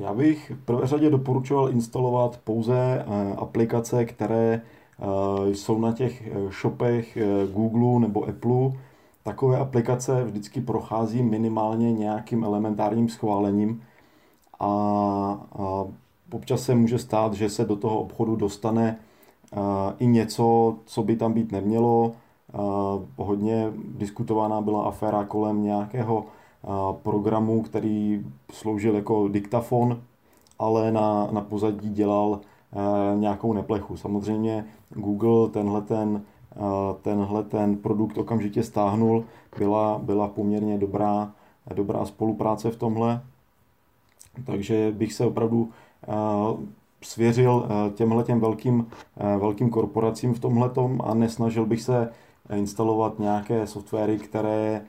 Já 0.00 0.14
bych 0.14 0.50
v 0.50 0.64
prvé 0.64 0.86
řadě 0.86 1.10
doporučoval 1.10 1.70
instalovat 1.70 2.40
pouze 2.44 2.76
eh, 2.76 3.34
aplikace, 3.36 4.04
které 4.04 4.62
jsou 5.52 5.78
na 5.78 5.92
těch 5.92 6.28
shopech 6.60 7.18
Google 7.52 8.00
nebo 8.00 8.24
Apple, 8.24 8.70
takové 9.22 9.58
aplikace 9.58 10.24
vždycky 10.24 10.60
prochází 10.60 11.22
minimálně 11.22 11.92
nějakým 11.92 12.44
elementárním 12.44 13.08
schválením 13.08 13.82
a, 14.60 14.66
a 15.58 15.84
občas 16.32 16.62
se 16.62 16.74
může 16.74 16.98
stát, 16.98 17.34
že 17.34 17.50
se 17.50 17.64
do 17.64 17.76
toho 17.76 18.00
obchodu 18.00 18.36
dostane 18.36 18.98
i 19.98 20.06
něco, 20.06 20.74
co 20.86 21.02
by 21.02 21.16
tam 21.16 21.32
být 21.32 21.52
nemělo. 21.52 22.12
Hodně 23.16 23.72
diskutovaná 23.98 24.60
byla 24.60 24.84
aféra 24.84 25.24
kolem 25.24 25.62
nějakého 25.62 26.24
programu, 27.02 27.62
který 27.62 28.26
sloužil 28.52 28.94
jako 28.94 29.28
diktafon, 29.28 30.00
ale 30.58 30.92
na, 30.92 31.28
na 31.30 31.40
pozadí 31.40 31.90
dělal 31.90 32.40
a, 32.72 33.14
nějakou 33.14 33.52
neplechu. 33.52 33.96
Samozřejmě 33.96 34.64
Google 34.90 35.48
tenhle 35.48 35.82
ten 35.82 36.22
tenhle 37.02 37.42
ten 37.42 37.76
produkt 37.76 38.18
okamžitě 38.18 38.62
stáhnul. 38.62 39.24
Byla, 39.58 39.98
byla 40.02 40.28
poměrně 40.28 40.78
dobrá, 40.78 41.32
dobrá 41.74 42.04
spolupráce 42.04 42.70
v 42.70 42.76
tomhle. 42.76 43.20
Takže 44.46 44.92
bych 44.96 45.12
se 45.12 45.24
opravdu 45.24 45.70
svěřil 47.02 47.68
těmhle 47.94 48.24
těm 48.24 48.40
velkým, 48.40 48.86
velkým 49.38 49.70
korporacím 49.70 50.34
v 50.34 50.40
tomhle 50.40 50.70
a 51.00 51.14
nesnažil 51.14 51.66
bych 51.66 51.82
se 51.82 52.08
instalovat 52.56 53.18
nějaké 53.18 53.66
softwary, 53.66 54.18
které 54.18 54.82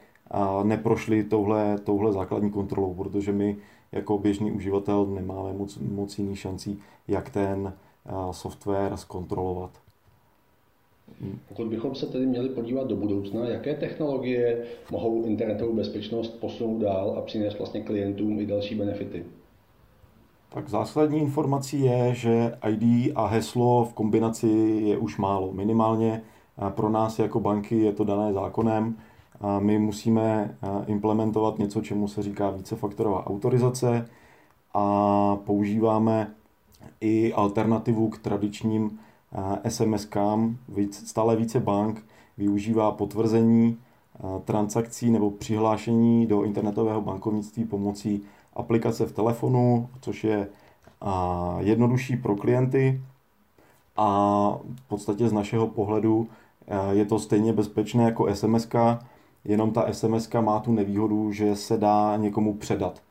neprošly 0.63 1.23
touhle, 1.23 1.77
touhle 1.83 2.13
základní 2.13 2.51
kontrolou, 2.51 2.93
protože 2.93 3.31
my 3.31 3.57
jako 3.91 4.17
běžný 4.17 4.51
uživatel 4.51 5.05
nemáme 5.05 5.53
moc, 5.53 5.77
moc 5.77 6.19
jiný 6.19 6.35
šancí, 6.35 6.79
jak 7.07 7.29
ten 7.29 7.73
software 8.31 8.97
zkontrolovat. 8.97 9.71
Pokud 11.49 11.67
bychom 11.67 11.95
se 11.95 12.05
tedy 12.05 12.25
měli 12.25 12.49
podívat 12.49 12.87
do 12.87 12.95
budoucna, 12.95 13.49
jaké 13.49 13.75
technologie 13.75 14.63
mohou 14.91 15.23
internetovou 15.23 15.73
bezpečnost 15.73 16.29
posunout 16.29 16.79
dál 16.79 17.15
a 17.17 17.21
přinést 17.21 17.57
vlastně 17.57 17.81
klientům 17.81 18.39
i 18.39 18.45
další 18.45 18.75
benefity? 18.75 19.25
Tak 20.53 20.69
zásadní 20.69 21.19
informací 21.19 21.81
je, 21.81 22.15
že 22.15 22.57
ID 22.69 23.11
a 23.15 23.25
heslo 23.25 23.85
v 23.85 23.93
kombinaci 23.93 24.47
je 24.83 24.97
už 24.97 25.17
málo. 25.17 25.51
Minimálně 25.51 26.21
pro 26.69 26.89
nás 26.89 27.19
jako 27.19 27.39
banky 27.39 27.79
je 27.79 27.91
to 27.93 28.03
dané 28.03 28.33
zákonem. 28.33 28.95
my 29.59 29.79
musíme 29.79 30.57
implementovat 30.85 31.59
něco, 31.59 31.81
čemu 31.81 32.07
se 32.07 32.23
říká 32.23 32.49
vícefaktorová 32.49 33.27
autorizace 33.27 34.09
a 34.73 35.35
používáme 35.35 36.33
i 37.01 37.33
alternativu 37.33 38.09
k 38.09 38.17
tradičním 38.17 38.99
SMS-kám. 39.63 40.55
Stále 40.91 41.35
více 41.35 41.59
bank 41.59 42.05
využívá 42.37 42.91
potvrzení 42.91 43.77
transakcí 44.45 45.11
nebo 45.11 45.31
přihlášení 45.31 46.25
do 46.25 46.43
internetového 46.43 47.01
bankovnictví 47.01 47.65
pomocí 47.65 48.23
aplikace 48.53 49.05
v 49.05 49.11
telefonu, 49.11 49.89
což 50.01 50.23
je 50.23 50.47
jednodušší 51.59 52.17
pro 52.17 52.35
klienty 52.35 53.01
a 53.97 54.07
v 54.75 54.87
podstatě 54.87 55.29
z 55.29 55.33
našeho 55.33 55.67
pohledu 55.67 56.27
je 56.91 57.05
to 57.05 57.19
stejně 57.19 57.53
bezpečné 57.53 58.03
jako 58.03 58.35
SMS, 58.35 58.67
jenom 59.45 59.71
ta 59.71 59.93
SMS 59.93 60.29
má 60.41 60.59
tu 60.59 60.71
nevýhodu, 60.71 61.31
že 61.31 61.55
se 61.55 61.77
dá 61.77 62.17
někomu 62.17 62.53
předat. 62.53 63.01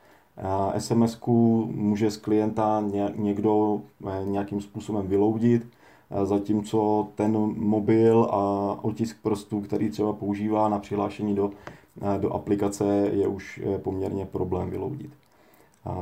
SMS 0.79 1.19
může 1.67 2.11
z 2.11 2.17
klienta 2.17 2.85
někdo 3.17 3.81
e, 4.07 4.25
nějakým 4.25 4.61
způsobem 4.61 5.07
vyloudit, 5.07 5.67
zatímco 6.25 7.09
ten 7.15 7.33
mobil 7.57 8.25
a 8.25 8.39
otisk 8.85 9.23
prstů, 9.23 9.61
který 9.61 9.91
třeba 9.91 10.13
používá 10.13 10.69
na 10.69 10.79
přihlášení 10.79 11.35
do, 11.35 11.51
do 12.19 12.33
aplikace, 12.33 12.85
je 13.13 13.29
už 13.29 13.61
e, 13.75 13.79
poměrně 13.79 14.27
problém 14.27 14.71
vyloudit. 14.71 15.11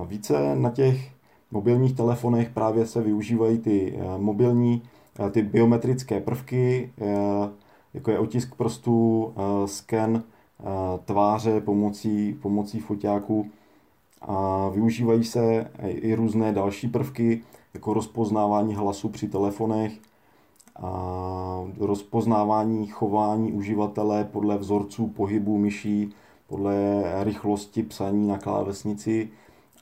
Více 0.06 0.56
na 0.56 0.70
těch 0.70 1.12
mobilních 1.50 1.96
telefonech 1.96 2.50
právě 2.50 2.86
se 2.86 3.02
využívají 3.02 3.58
ty 3.58 3.98
e, 3.98 4.18
mobilní, 4.18 4.82
ty 5.30 5.42
biometrické 5.42 6.20
prvky, 6.20 6.92
jako 7.94 8.10
je 8.10 8.18
otisk 8.18 8.54
prstů, 8.54 9.32
sken 9.66 10.22
tváře 11.04 11.60
pomocí, 11.60 12.32
pomocí 12.42 12.80
foťáků. 12.80 13.46
A 14.22 14.68
využívají 14.68 15.24
se 15.24 15.70
i 15.82 16.14
různé 16.14 16.52
další 16.52 16.88
prvky, 16.88 17.42
jako 17.74 17.94
rozpoznávání 17.94 18.74
hlasu 18.74 19.08
při 19.08 19.28
telefonech, 19.28 19.92
a 20.82 21.64
rozpoznávání 21.78 22.86
chování 22.86 23.52
uživatele 23.52 24.24
podle 24.24 24.58
vzorců 24.58 25.06
pohybu 25.06 25.58
myší, 25.58 26.14
podle 26.46 27.02
rychlosti 27.24 27.82
psaní 27.82 28.28
na 28.28 28.38
klávesnici 28.38 29.28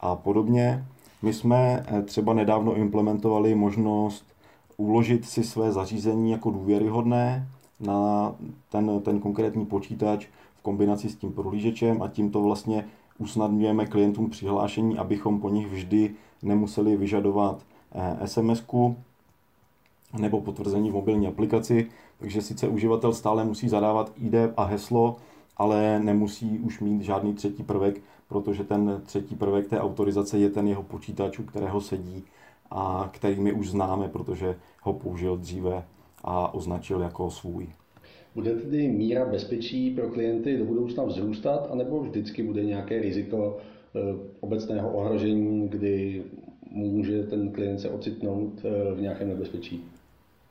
a 0.00 0.16
podobně. 0.16 0.84
My 1.22 1.32
jsme 1.32 1.84
eh, 1.86 2.02
třeba 2.02 2.32
nedávno 2.32 2.74
implementovali 2.74 3.54
možnost 3.54 4.24
uložit 4.76 5.24
si 5.24 5.44
své 5.44 5.72
zařízení 5.72 6.30
jako 6.30 6.50
důvěryhodné 6.50 7.48
na 7.80 8.34
ten, 8.70 9.00
ten 9.00 9.20
konkrétní 9.20 9.66
počítač 9.66 10.26
v 10.58 10.62
kombinaci 10.62 11.08
s 11.08 11.16
tím 11.16 11.32
prohlížečem 11.32 12.02
a 12.02 12.08
tímto 12.08 12.42
vlastně 12.42 12.84
usnadňujeme 13.18 13.86
klientům 13.86 14.30
přihlášení, 14.30 14.98
abychom 14.98 15.40
po 15.40 15.48
nich 15.48 15.66
vždy 15.66 16.14
nemuseli 16.42 16.96
vyžadovat 16.96 17.62
eh, 17.94 18.26
sms 18.26 18.62
nebo 20.18 20.40
potvrzení 20.40 20.90
v 20.90 20.94
mobilní 20.94 21.26
aplikaci, 21.26 21.90
takže 22.18 22.42
sice 22.42 22.68
uživatel 22.68 23.14
stále 23.14 23.44
musí 23.44 23.68
zadávat 23.68 24.12
ID 24.16 24.34
a 24.56 24.64
heslo, 24.64 25.16
ale 25.56 26.00
nemusí 26.00 26.58
už 26.58 26.80
mít 26.80 27.02
žádný 27.02 27.34
třetí 27.34 27.62
prvek, 27.62 28.00
protože 28.28 28.64
ten 28.64 29.00
třetí 29.06 29.34
prvek 29.34 29.68
té 29.68 29.80
autorizace 29.80 30.38
je 30.38 30.50
ten 30.50 30.68
jeho 30.68 30.82
počítač, 30.82 31.38
u 31.38 31.42
kterého 31.42 31.80
sedí 31.80 32.24
a 32.70 33.10
který 33.12 33.40
my 33.40 33.52
už 33.52 33.70
známe, 33.70 34.08
protože 34.08 34.56
ho 34.82 34.92
použil 34.92 35.36
dříve 35.36 35.84
a 36.24 36.54
označil 36.54 37.00
jako 37.00 37.30
svůj. 37.30 37.66
Bude 38.34 38.54
tedy 38.54 38.88
míra 38.88 39.24
bezpečí 39.24 39.90
pro 39.90 40.08
klienty 40.08 40.58
do 40.58 40.64
budoucna 40.64 41.04
vzrůstat, 41.04 41.68
anebo 41.70 42.00
vždycky 42.00 42.42
bude 42.42 42.64
nějaké 42.64 43.00
riziko 43.00 43.56
eh, 43.94 43.98
obecného 44.40 44.90
ohrožení, 44.90 45.68
kdy 45.68 46.22
může 46.70 47.22
ten 47.22 47.52
klient 47.52 47.78
se 47.78 47.90
ocitnout 47.90 48.52
eh, 48.64 48.94
v 48.94 49.00
nějakém 49.00 49.28
nebezpečí? 49.28 49.84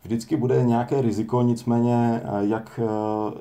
Vždycky 0.04 0.36
bude 0.36 0.64
nějaké 0.64 1.02
riziko, 1.02 1.42
nicméně 1.42 2.22
eh, 2.24 2.48
jak, 2.48 2.80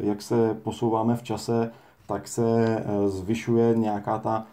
jak 0.01 0.23
se 0.23 0.57
posouváme 0.63 1.17
v 1.17 1.23
čase, 1.23 1.71
tak 2.07 2.29
se 2.29 2.85
zvyšuje 3.07 3.77
nějaká 3.77 4.19
ta 4.19 4.47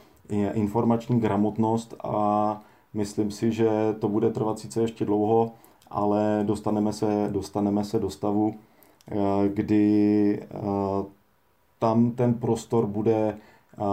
informační 0.54 1.20
gramotnost 1.20 1.96
a 2.04 2.62
myslím 2.94 3.32
si, 3.32 3.52
že 3.52 3.70
to 4.00 4.10
bude 4.10 4.30
trvat 4.30 4.60
sice 4.60 4.82
ještě 4.82 5.06
dlouho, 5.06 5.52
ale 5.90 6.44
dostaneme 6.44 6.94
se, 6.94 7.30
dostaneme 7.32 7.84
se 7.84 8.00
do 8.00 8.10
stavu, 8.10 8.56
eh, 9.12 9.16
kdy 9.48 10.40
eh, 10.42 10.48
tam 11.80 12.12
ten 12.12 12.34
prostor 12.34 12.86
bude 12.88 13.38
eh, 13.38 13.84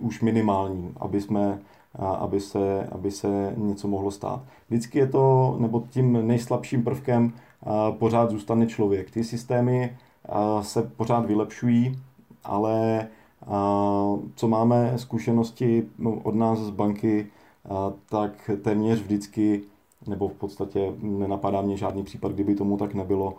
už 0.00 0.20
minimální, 0.22 0.92
aby 0.96 1.20
jsme 1.20 1.58
aby 1.98 2.40
se, 2.40 2.88
aby 2.92 3.10
se 3.10 3.54
něco 3.56 3.88
mohlo 3.88 4.10
stát. 4.10 4.42
Vždycky 4.68 4.98
je 4.98 5.06
to, 5.06 5.56
nebo 5.58 5.84
tím 5.90 6.26
nejslabším 6.26 6.84
prvkem 6.84 7.32
pořád 7.98 8.30
zůstane 8.30 8.66
člověk. 8.66 9.10
Ty 9.10 9.24
systémy 9.24 9.96
se 10.62 10.82
pořád 10.82 11.26
vylepšují, 11.26 11.98
ale 12.46 13.08
co 14.34 14.48
máme 14.48 14.92
zkušenosti 14.96 15.88
no, 15.98 16.20
od 16.22 16.34
nás 16.34 16.58
z 16.58 16.70
banky, 16.70 17.26
tak 18.08 18.50
téměř 18.62 19.00
vždycky 19.00 19.62
nebo 20.06 20.28
v 20.28 20.32
podstatě 20.32 20.92
nenapadá 21.02 21.62
mě 21.62 21.76
žádný 21.76 22.02
případ, 22.02 22.32
kdyby 22.32 22.54
tomu 22.54 22.76
tak 22.76 22.94
nebylo. 22.94 23.34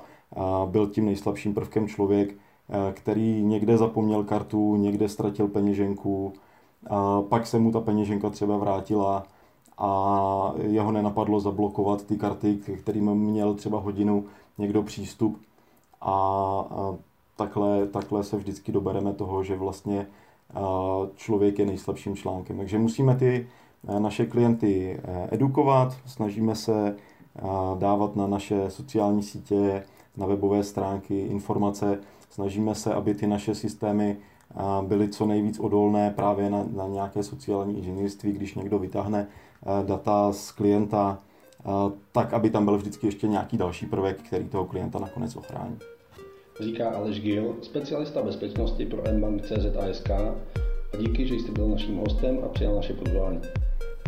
Byl 0.65 0.87
tím 0.87 1.05
nejslabším 1.05 1.53
prvkem 1.53 1.87
člověk, 1.87 2.35
který 2.93 3.43
někde 3.43 3.77
zapomněl 3.77 4.23
kartu, 4.23 4.75
někde 4.75 5.09
ztratil 5.09 5.47
peněženku, 5.47 6.33
pak 7.29 7.47
se 7.47 7.59
mu 7.59 7.71
ta 7.71 7.81
peněženka 7.81 8.29
třeba 8.29 8.57
vrátila 8.57 9.23
a 9.77 10.53
jeho 10.61 10.91
nenapadlo 10.91 11.39
zablokovat 11.39 12.05
ty 12.05 12.17
karty, 12.17 12.55
kterým 12.55 13.15
měl 13.15 13.53
třeba 13.53 13.79
hodinu 13.79 14.25
někdo 14.57 14.83
přístup 14.83 15.41
a 16.01 16.65
takhle, 17.37 17.87
takhle 17.87 18.23
se 18.23 18.37
vždycky 18.37 18.71
dobereme 18.71 19.13
toho, 19.13 19.43
že 19.43 19.55
vlastně 19.55 20.07
člověk 21.15 21.59
je 21.59 21.65
nejslabším 21.65 22.15
článkem. 22.15 22.57
Takže 22.57 22.79
musíme 22.79 23.15
ty 23.15 23.47
Eh, 23.87 23.99
naše 23.99 24.25
klienty 24.25 24.99
eh, 25.03 25.27
edukovat, 25.31 25.97
snažíme 26.05 26.55
se 26.55 26.95
eh, 26.95 27.41
dávat 27.79 28.15
na 28.15 28.27
naše 28.27 28.69
sociální 28.69 29.23
sítě, 29.23 29.83
na 30.17 30.25
webové 30.25 30.63
stránky 30.63 31.19
informace, 31.19 31.99
snažíme 32.29 32.75
se, 32.75 32.93
aby 32.93 33.15
ty 33.15 33.27
naše 33.27 33.55
systémy 33.55 34.17
byly 34.81 35.09
co 35.09 35.25
nejvíc 35.25 35.59
odolné 35.59 36.11
právě 36.11 36.49
na, 36.49 36.65
na 36.75 36.87
nějaké 36.87 37.23
sociální 37.23 37.77
inženýrství, 37.77 38.31
když 38.31 38.55
někdo 38.55 38.79
vytáhne 38.79 39.27
data 39.85 40.33
z 40.33 40.51
klienta, 40.51 41.19
tak 42.11 42.33
aby 42.33 42.49
tam 42.49 42.65
byl 42.65 42.77
vždycky 42.77 43.07
ještě 43.07 43.27
nějaký 43.27 43.57
další 43.57 43.85
prvek, 43.85 44.21
který 44.21 44.49
toho 44.49 44.65
klienta 44.65 44.99
nakonec 44.99 45.35
ochrání. 45.35 45.77
Říká 46.59 46.89
Aleš 46.89 47.21
Gil, 47.21 47.55
specialista 47.61 48.23
bezpečnosti 48.23 48.85
pro 48.85 49.03
mbank 49.17 49.41
CZ 49.41 49.79
a 50.93 50.97
díky, 50.97 51.27
že 51.27 51.35
jste 51.35 51.51
byl 51.51 51.67
naším 51.67 51.95
hostem 51.95 52.39
a 52.45 52.47
přijal 52.47 52.75
naše 52.75 52.93
pozvání. 52.93 53.41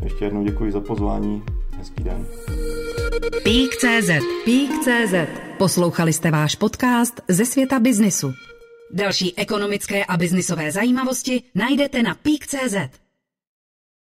Ještě 0.04 0.26
jednou 0.26 0.44
děkuji 0.44 0.72
za 0.72 0.82
pozvání. 0.82 1.44
Hezký 1.78 2.04
den. 2.04 2.26
Pík.cz 3.44 4.10
Pík.cz 4.46 5.14
Poslouchali 5.58 6.14
jste 6.14 6.32
váš 6.32 6.56
podcast 6.56 7.22
ze 7.28 7.46
světa 7.46 7.80
biznisu. 7.80 8.34
Další 8.92 9.38
ekonomické 9.38 10.06
a 10.06 10.18
biznisové 10.18 10.72
zajímavosti 10.72 11.44
najdete 11.56 12.04
na 12.04 12.16
Pík.cz. 12.16 12.99